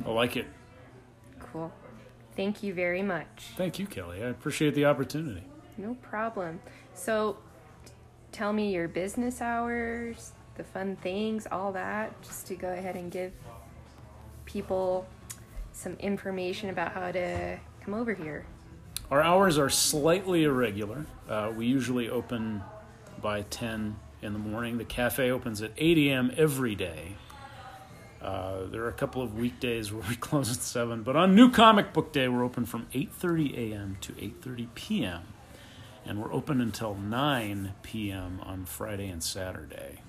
I 0.06 0.10
like 0.10 0.36
it. 0.36 0.46
Cool. 1.38 1.72
Thank 2.36 2.62
you 2.62 2.72
very 2.72 3.02
much. 3.02 3.52
Thank 3.56 3.78
you, 3.78 3.86
Kelly. 3.86 4.22
I 4.22 4.28
appreciate 4.28 4.74
the 4.74 4.86
opportunity. 4.86 5.44
No 5.76 5.94
problem. 5.94 6.60
So, 6.94 7.36
tell 8.32 8.52
me 8.52 8.72
your 8.72 8.88
business 8.88 9.40
hours, 9.40 10.32
the 10.56 10.64
fun 10.64 10.96
things, 10.96 11.46
all 11.50 11.72
that, 11.72 12.20
just 12.22 12.46
to 12.48 12.54
go 12.54 12.68
ahead 12.72 12.96
and 12.96 13.10
give 13.10 13.32
people 14.44 15.06
some 15.72 15.94
information 15.94 16.70
about 16.70 16.92
how 16.92 17.12
to 17.12 17.58
come 17.84 17.94
over 17.94 18.14
here. 18.14 18.46
Our 19.10 19.20
hours 19.20 19.58
are 19.58 19.68
slightly 19.68 20.44
irregular. 20.44 21.04
Uh, 21.28 21.52
we 21.54 21.66
usually 21.66 22.08
open 22.08 22.62
by 23.20 23.42
10 23.42 23.96
in 24.22 24.32
the 24.32 24.38
morning. 24.38 24.78
The 24.78 24.84
cafe 24.84 25.30
opens 25.32 25.60
at 25.62 25.72
8 25.76 25.98
a.m. 25.98 26.32
every 26.36 26.76
day. 26.76 27.16
Uh, 28.22 28.66
there 28.66 28.82
are 28.82 28.88
a 28.88 28.92
couple 28.92 29.20
of 29.20 29.34
weekdays 29.34 29.92
where 29.92 30.04
we 30.08 30.14
close 30.28 30.50
at 30.52 30.62
7, 30.62 31.02
but 31.02 31.16
on 31.16 31.34
New 31.34 31.50
Comic 31.50 31.92
Book 31.92 32.12
Day, 32.12 32.28
we're 32.28 32.44
open 32.44 32.66
from 32.66 32.86
8:30 32.92 33.72
a.m. 33.72 33.96
to 34.02 34.12
8:30 34.12 34.68
p.m. 34.74 35.22
And 36.04 36.22
we're 36.22 36.32
open 36.32 36.60
until 36.60 36.94
9 36.94 37.74
p.m. 37.82 38.40
on 38.42 38.64
Friday 38.64 39.08
and 39.08 39.22
Saturday. 39.22 40.02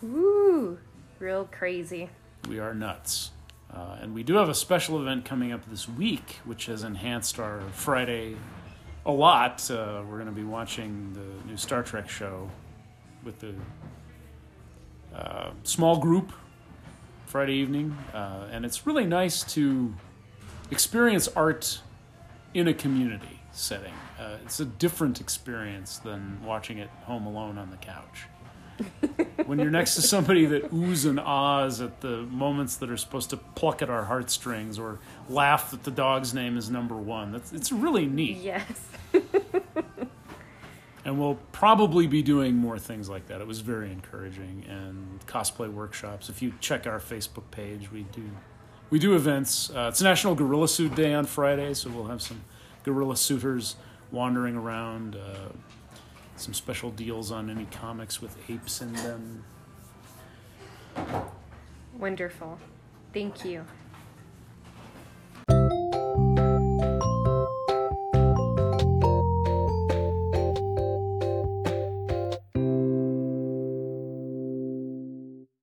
Woo! 0.00 0.78
Real 1.18 1.48
crazy. 1.50 2.10
We 2.48 2.58
are 2.58 2.74
nuts. 2.74 3.30
Uh, 3.74 3.96
and 4.00 4.14
we 4.14 4.22
do 4.22 4.34
have 4.34 4.48
a 4.48 4.54
special 4.54 5.00
event 5.00 5.24
coming 5.24 5.52
up 5.52 5.64
this 5.70 5.88
week, 5.88 6.40
which 6.44 6.66
has 6.66 6.82
enhanced 6.82 7.38
our 7.38 7.60
Friday 7.72 8.36
a 9.06 9.12
lot. 9.12 9.68
Uh, 9.70 10.02
we're 10.08 10.16
going 10.16 10.26
to 10.26 10.32
be 10.32 10.44
watching 10.44 11.12
the 11.14 11.48
new 11.48 11.56
Star 11.56 11.82
Trek 11.82 12.08
show 12.08 12.50
with 13.24 13.40
the 13.40 13.54
uh, 15.14 15.50
small 15.62 15.98
group 15.98 16.32
Friday 17.26 17.54
evening. 17.54 17.96
Uh, 18.12 18.48
and 18.50 18.64
it's 18.64 18.86
really 18.86 19.06
nice 19.06 19.42
to 19.54 19.94
experience 20.70 21.28
art 21.28 21.80
in 22.54 22.68
a 22.68 22.74
community 22.74 23.40
setting. 23.52 23.92
Uh, 24.18 24.36
it's 24.44 24.60
a 24.60 24.64
different 24.64 25.20
experience 25.20 25.98
than 25.98 26.38
watching 26.44 26.78
it 26.78 26.88
home 27.04 27.26
alone 27.26 27.58
on 27.58 27.70
the 27.70 27.76
couch 27.78 28.26
when 29.52 29.58
you're 29.58 29.70
next 29.70 29.96
to 29.96 30.00
somebody 30.00 30.46
that 30.46 30.70
oohs 30.70 31.04
and 31.04 31.20
ahs 31.20 31.82
at 31.82 32.00
the 32.00 32.22
moments 32.22 32.76
that 32.76 32.88
are 32.88 32.96
supposed 32.96 33.28
to 33.28 33.36
pluck 33.36 33.82
at 33.82 33.90
our 33.90 34.04
heartstrings 34.04 34.78
or 34.78 34.98
laugh 35.28 35.72
that 35.72 35.84
the 35.84 35.90
dog's 35.90 36.32
name 36.32 36.56
is 36.56 36.70
number 36.70 36.96
one. 36.96 37.32
That's 37.32 37.52
it's 37.52 37.70
really 37.70 38.06
neat, 38.06 38.38
Yes. 38.38 38.64
and 41.04 41.20
we'll 41.20 41.38
probably 41.52 42.06
be 42.06 42.22
doing 42.22 42.56
more 42.56 42.78
things 42.78 43.10
like 43.10 43.26
that. 43.26 43.42
It 43.42 43.46
was 43.46 43.60
very 43.60 43.92
encouraging, 43.92 44.64
and 44.70 45.20
cosplay 45.26 45.70
workshops. 45.70 46.30
If 46.30 46.40
you 46.40 46.54
check 46.60 46.86
our 46.86 46.98
Facebook 46.98 47.50
page, 47.50 47.92
we 47.92 48.04
do 48.04 48.30
we 48.88 48.98
do 48.98 49.14
events. 49.14 49.68
Uh, 49.68 49.88
it's 49.90 50.00
National 50.00 50.34
Gorilla 50.34 50.66
Suit 50.66 50.94
Day 50.94 51.12
on 51.12 51.26
Friday, 51.26 51.74
so 51.74 51.90
we'll 51.90 52.06
have 52.06 52.22
some 52.22 52.40
gorilla 52.84 53.18
suitors 53.18 53.76
wandering 54.10 54.56
around. 54.56 55.14
Uh, 55.14 55.50
some 56.42 56.52
special 56.54 56.90
deals 56.90 57.30
on 57.30 57.48
any 57.48 57.66
comics 57.66 58.20
with 58.20 58.36
apes 58.50 58.82
in 58.82 58.92
them. 58.94 59.44
Wonderful. 61.96 62.58
Thank 63.12 63.44
you. 63.44 63.64